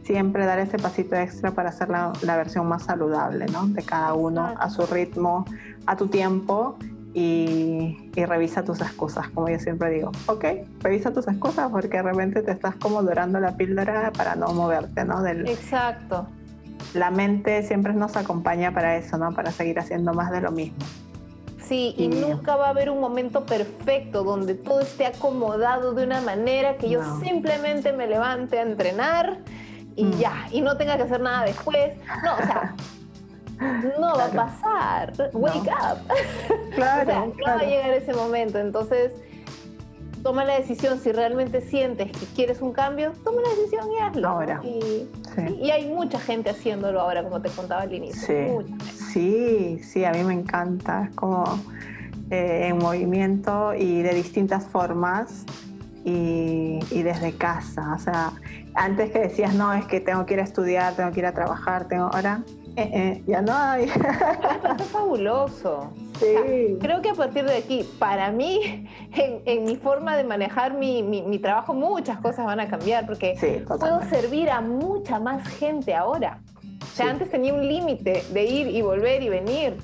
siempre 0.04 0.46
dar 0.46 0.60
ese 0.60 0.78
pasito 0.78 1.16
extra 1.16 1.52
para 1.52 1.70
hacer 1.70 1.90
la, 1.90 2.14
versión 2.38 2.68
más 2.68 2.84
saludable, 2.84 3.48
¿no? 3.48 3.66
De 3.68 3.84
cada 3.84 4.14
uno, 4.14 4.54
a 4.58 4.70
su 4.70 4.86
ritmo, 4.86 5.46
a 5.88 5.96
tu 5.96 6.08
tiempo 6.08 6.78
y, 7.14 8.12
y, 8.16 8.26
revisa 8.26 8.64
tus 8.64 8.82
excusas, 8.82 9.30
como 9.30 9.50
yo 9.50 9.58
siempre 9.60 9.90
digo. 9.90 10.12
Ok, 10.28 10.46
revisa 10.82 11.12
tus 11.12 11.28
excusas 11.28 11.72
porque 11.72 11.98
de 11.98 12.04
repente 12.04 12.44
te 12.44 12.52
estás 12.52 12.76
como 12.76 13.02
dorando 13.02 13.40
la 13.40 13.58
píldora 13.58 14.12
para 14.16 14.36
no 14.36 14.48
moverte, 14.50 15.06
¿no? 15.06 15.24
Del, 15.24 15.48
Exacto. 15.48 16.28
La 16.94 17.10
mente 17.10 17.64
siempre 17.64 17.94
nos 17.94 18.16
acompaña 18.16 18.74
para 18.74 18.98
eso, 18.98 19.18
¿no? 19.18 19.34
Para 19.34 19.52
seguir 19.52 19.80
haciendo 19.80 20.14
más 20.14 20.32
de 20.32 20.42
lo 20.42 20.52
mismo. 20.52 20.78
Sí, 21.68 21.96
y 21.98 22.08
nunca 22.08 22.56
va 22.56 22.68
a 22.68 22.70
haber 22.70 22.92
un 22.92 23.00
momento 23.00 23.46
perfecto 23.46 24.24
donde 24.24 24.54
todo 24.54 24.82
esté 24.82 25.08
acomodado 25.08 25.94
de 25.94 26.04
una 26.04 26.22
manera 26.22 26.78
que 26.78 26.90
yo 26.90 27.02
simplemente 27.20 27.92
me 27.92 28.08
levante 28.08 28.60
a 28.60 28.62
entrenar 28.62 29.40
y 29.96 30.06
mm. 30.06 30.12
ya, 30.20 30.48
y 30.52 30.62
no 30.62 30.78
tenga 30.78 30.96
que 30.98 31.04
hacer 31.04 31.22
nada 31.22 31.46
después. 31.46 31.94
No, 32.24 32.34
o 32.34 32.38
sea, 32.38 32.76
no 34.00 34.16
va 34.16 34.26
a 34.26 34.32
pasar. 34.32 35.14
Wake 35.34 35.70
up. 35.70 36.00
Claro, 36.76 37.04
o 37.04 37.06
sea, 37.06 37.26
no 37.26 37.44
va 37.48 37.54
a 37.62 37.64
llegar 37.64 37.92
ese 37.92 38.14
momento. 38.14 38.60
Entonces, 38.60 39.14
toma 40.22 40.44
la 40.44 40.60
decisión. 40.60 41.00
Si 41.00 41.12
realmente 41.14 41.62
sientes 41.62 42.12
que 42.12 42.26
quieres 42.36 42.62
un 42.62 42.74
cambio, 42.74 43.14
toma 43.24 43.42
la 43.42 43.50
decisión 43.50 43.90
y 43.92 44.00
hazlo. 44.02 44.28
Ahora. 44.28 44.62
Y, 44.62 45.08
y 45.62 45.72
hay 45.72 45.88
mucha 45.88 46.20
gente 46.20 46.50
haciéndolo 46.50 47.00
ahora, 47.00 47.24
como 47.24 47.42
te 47.42 47.50
contaba 47.50 47.84
al 47.84 47.94
inicio. 47.94 48.28
Sí, 48.28 48.76
sí, 49.82 50.06
a 50.06 50.12
mí 50.12 50.24
me 50.24 50.34
encanta. 50.34 51.06
Es 51.10 51.16
como 51.16 51.44
eh, 52.30 52.68
en 52.70 52.78
movimiento 52.78 53.74
y 53.74 54.02
de 54.02 54.14
distintas 54.14 54.66
formas. 54.66 55.46
Y, 56.04 56.80
y, 56.92 57.02
desde 57.02 57.36
casa. 57.36 57.96
O 57.96 58.00
sea, 58.00 58.32
antes 58.76 59.10
que 59.10 59.22
decías, 59.22 59.56
no, 59.56 59.74
es 59.74 59.86
que 59.86 60.00
tengo 60.00 60.24
que 60.28 60.36
ir 60.36 60.40
a 60.40 60.44
estudiar, 60.44 60.96
tengo 60.96 61.12
que 61.12 61.20
ir 61.22 61.26
a 61.26 61.34
trabajar, 61.34 61.88
tengo 61.88 62.12
ahora 62.14 62.44
eh, 62.78 62.90
eh, 62.94 63.24
ya 63.26 63.42
no 63.42 63.54
hay. 63.54 63.86
es 64.80 64.88
fabuloso. 64.88 65.92
Sí. 66.20 66.78
creo 66.80 67.02
que 67.02 67.10
a 67.10 67.14
partir 67.14 67.46
de 67.46 67.58
aquí, 67.58 67.88
para 68.00 68.32
mí, 68.32 68.88
en, 69.46 69.64
mi 69.64 69.76
forma 69.78 70.16
de 70.16 70.24
manejar 70.24 70.74
mi, 70.74 71.02
mi, 71.04 71.40
trabajo, 71.40 71.74
muchas 71.74 72.20
cosas 72.20 72.46
van 72.46 72.60
a 72.60 72.68
cambiar 72.68 73.06
porque 73.06 73.36
puedo 73.68 74.02
servir 74.10 74.50
a 74.50 74.62
mucha 74.62 75.20
más 75.20 75.48
gente 75.48 75.94
ahora. 75.94 76.40
O 76.82 76.96
sea, 76.96 77.10
antes 77.10 77.30
tenía 77.30 77.54
un 77.54 77.68
límite 77.68 78.24
de 78.32 78.46
ir 78.46 78.68
y 78.68 78.82
volver 78.82 79.22
y 79.24 79.30
venir. 79.30 79.78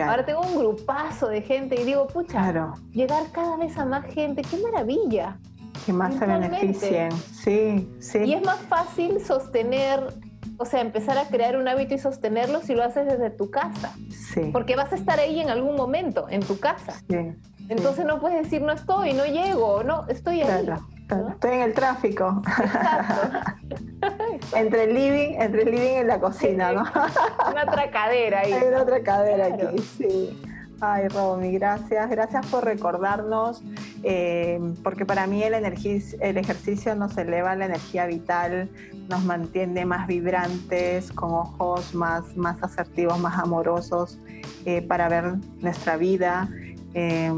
Ahora 0.00 0.24
tengo 0.24 0.42
un 0.42 0.56
grupazo 0.56 1.28
de 1.28 1.42
gente 1.42 1.80
y 1.80 1.84
digo, 1.84 2.06
pucha, 2.06 2.72
llegar 2.92 3.24
cada 3.32 3.56
vez 3.56 3.76
a 3.76 3.84
más 3.84 4.04
gente, 4.06 4.42
qué 4.42 4.56
maravilla. 4.58 5.38
Que 5.84 5.92
más 5.92 6.14
se 6.14 6.26
beneficien. 6.26 7.10
Sí, 7.12 7.88
sí. 7.98 8.18
Y 8.18 8.34
es 8.34 8.44
más 8.44 8.60
fácil 8.60 9.20
sostener 9.20 10.14
o 10.58 10.64
sea, 10.64 10.80
empezar 10.80 11.16
a 11.18 11.28
crear 11.28 11.56
un 11.56 11.68
hábito 11.68 11.94
y 11.94 11.98
sostenerlo 11.98 12.60
si 12.60 12.74
lo 12.74 12.82
haces 12.82 13.06
desde 13.06 13.30
tu 13.30 13.50
casa. 13.50 13.94
Sí. 14.10 14.50
Porque 14.52 14.74
vas 14.74 14.92
a 14.92 14.96
estar 14.96 15.18
ahí 15.20 15.40
en 15.40 15.50
algún 15.50 15.76
momento, 15.76 16.26
en 16.28 16.40
tu 16.40 16.58
casa. 16.58 16.94
Sí. 17.08 17.32
Entonces 17.68 18.04
no 18.04 18.20
puedes 18.20 18.42
decir 18.42 18.62
no 18.62 18.72
estoy, 18.72 19.12
no 19.12 19.24
llego, 19.24 19.84
no, 19.84 20.06
estoy 20.08 20.42
ahí. 20.42 20.66
Claro, 21.08 21.30
Estoy 21.30 21.52
en 21.52 21.62
el 21.62 21.72
tráfico. 21.72 22.42
entre 24.54 24.84
el 24.84 24.94
living, 24.94 25.40
entre 25.40 25.62
el 25.62 25.70
living 25.70 26.00
y 26.00 26.04
la 26.04 26.20
cocina, 26.20 26.72
¿no? 26.72 26.82
una 27.50 27.66
tracadera 27.66 28.40
ahí. 28.40 28.52
Hay 28.52 28.68
una 28.68 28.84
tracadera 28.84 29.46
aquí, 29.46 29.78
sí. 29.78 30.42
Ay, 30.80 31.08
Romy, 31.08 31.52
gracias. 31.52 32.08
Gracias 32.08 32.46
por 32.46 32.64
recordarnos, 32.64 33.62
eh, 34.04 34.60
porque 34.84 35.04
para 35.04 35.26
mí 35.26 35.42
el, 35.42 35.54
el 35.54 36.36
ejercicio 36.36 36.94
nos 36.94 37.16
eleva 37.16 37.56
la 37.56 37.64
energía 37.64 38.06
vital, 38.06 38.70
nos 39.08 39.24
mantiene 39.24 39.84
más 39.84 40.06
vibrantes, 40.06 41.10
con 41.10 41.32
ojos 41.32 41.94
más, 41.94 42.36
más 42.36 42.62
asertivos, 42.62 43.18
más 43.18 43.38
amorosos 43.38 44.18
eh, 44.66 44.82
para 44.82 45.08
ver 45.08 45.34
nuestra 45.60 45.96
vida. 45.96 46.48
Eh, 46.94 47.30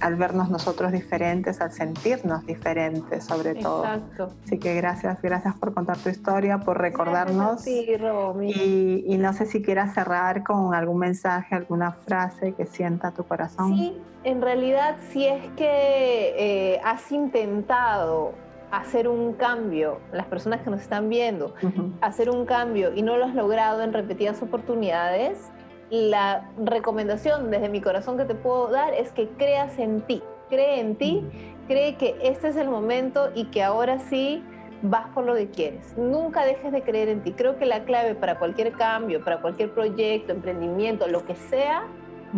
al 0.00 0.16
vernos 0.16 0.50
nosotros 0.50 0.90
diferentes, 0.90 1.60
al 1.60 1.70
sentirnos 1.70 2.44
diferentes 2.44 3.24
sobre 3.24 3.54
todo. 3.54 3.84
Exacto. 3.84 4.30
Así 4.44 4.58
que 4.58 4.74
gracias, 4.74 5.22
gracias 5.22 5.54
por 5.54 5.72
contar 5.74 5.96
tu 5.98 6.08
historia, 6.08 6.58
por 6.58 6.80
recordarnos. 6.80 7.62
Sí, 7.62 7.96
Romy. 7.96 8.50
Y, 8.50 9.04
y, 9.06 9.16
no 9.18 9.32
sé 9.32 9.46
si 9.46 9.62
quieras 9.62 9.94
cerrar 9.94 10.42
con 10.42 10.74
algún 10.74 10.98
mensaje, 10.98 11.54
alguna 11.54 11.92
frase 11.92 12.52
que 12.54 12.66
sienta 12.66 13.12
tu 13.12 13.24
corazón. 13.24 13.76
Sí, 13.76 13.96
en 14.24 14.42
realidad 14.42 14.96
si 15.12 15.24
es 15.26 15.42
que 15.56 16.74
eh, 16.74 16.80
has 16.84 17.12
intentado 17.12 18.32
hacer 18.72 19.06
un 19.06 19.34
cambio, 19.34 20.00
las 20.12 20.26
personas 20.26 20.60
que 20.62 20.70
nos 20.70 20.80
están 20.80 21.08
viendo, 21.08 21.54
hacer 22.00 22.30
un 22.30 22.44
cambio 22.44 22.92
y 22.94 23.02
no 23.02 23.16
lo 23.16 23.24
has 23.24 23.34
logrado 23.34 23.82
en 23.82 23.92
repetidas 23.92 24.42
oportunidades, 24.42 25.50
la 25.90 26.50
recomendación 26.58 27.50
desde 27.50 27.68
mi 27.68 27.80
corazón 27.80 28.16
que 28.16 28.24
te 28.24 28.34
puedo 28.34 28.68
dar 28.68 28.94
es 28.94 29.12
que 29.12 29.28
creas 29.30 29.78
en 29.78 30.00
ti, 30.02 30.22
cree 30.48 30.80
en 30.80 30.96
ti, 30.96 31.24
cree 31.68 31.96
que 31.96 32.16
este 32.22 32.48
es 32.48 32.56
el 32.56 32.68
momento 32.68 33.30
y 33.34 33.46
que 33.46 33.62
ahora 33.62 33.98
sí 33.98 34.42
vas 34.82 35.06
por 35.14 35.24
lo 35.24 35.34
que 35.34 35.48
quieres. 35.48 35.96
Nunca 35.96 36.44
dejes 36.44 36.72
de 36.72 36.82
creer 36.82 37.08
en 37.08 37.22
ti. 37.22 37.32
Creo 37.32 37.56
que 37.56 37.66
la 37.66 37.84
clave 37.84 38.14
para 38.14 38.38
cualquier 38.38 38.72
cambio, 38.72 39.22
para 39.24 39.40
cualquier 39.40 39.72
proyecto, 39.72 40.32
emprendimiento, 40.32 41.06
lo 41.08 41.24
que 41.24 41.34
sea, 41.34 41.84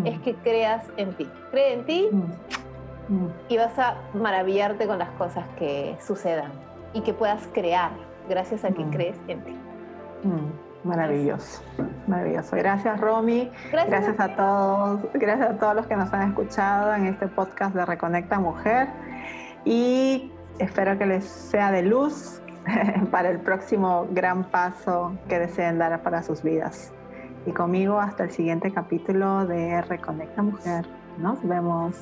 es 0.04 0.20
que 0.20 0.34
creas 0.34 0.84
en 0.96 1.14
ti. 1.14 1.28
Cree 1.50 1.72
en 1.72 1.86
ti 1.86 2.08
y 3.48 3.56
vas 3.56 3.78
a 3.78 3.96
maravillarte 4.14 4.86
con 4.86 4.98
las 4.98 5.10
cosas 5.12 5.44
que 5.58 5.96
sucedan 6.00 6.52
y 6.92 7.00
que 7.00 7.14
puedas 7.14 7.48
crear 7.52 7.90
gracias 8.28 8.64
a 8.64 8.70
que 8.70 8.84
crees 8.84 9.16
en 9.28 9.42
ti. 9.42 9.56
Maravilloso, 10.88 11.62
maravilloso. 12.06 12.56
Gracias, 12.56 12.98
Romy. 12.98 13.52
Gracias. 13.70 14.18
a 14.18 14.34
todos. 14.34 15.00
Gracias 15.12 15.50
a 15.50 15.58
todos 15.58 15.76
los 15.76 15.86
que 15.86 15.96
nos 15.96 16.10
han 16.14 16.30
escuchado 16.30 16.94
en 16.94 17.06
este 17.06 17.28
podcast 17.28 17.74
de 17.74 17.84
Reconecta 17.84 18.40
Mujer. 18.40 18.88
Y 19.66 20.32
espero 20.58 20.96
que 20.96 21.04
les 21.04 21.24
sea 21.24 21.70
de 21.70 21.82
luz 21.82 22.40
para 23.10 23.28
el 23.28 23.38
próximo 23.40 24.08
gran 24.12 24.44
paso 24.44 25.12
que 25.28 25.38
deseen 25.38 25.78
dar 25.78 26.02
para 26.02 26.22
sus 26.22 26.42
vidas. 26.42 26.90
Y 27.44 27.52
conmigo 27.52 28.00
hasta 28.00 28.24
el 28.24 28.30
siguiente 28.30 28.72
capítulo 28.72 29.46
de 29.46 29.82
Reconecta 29.82 30.40
Mujer. 30.40 30.86
Nos 31.18 31.46
vemos. 31.46 31.96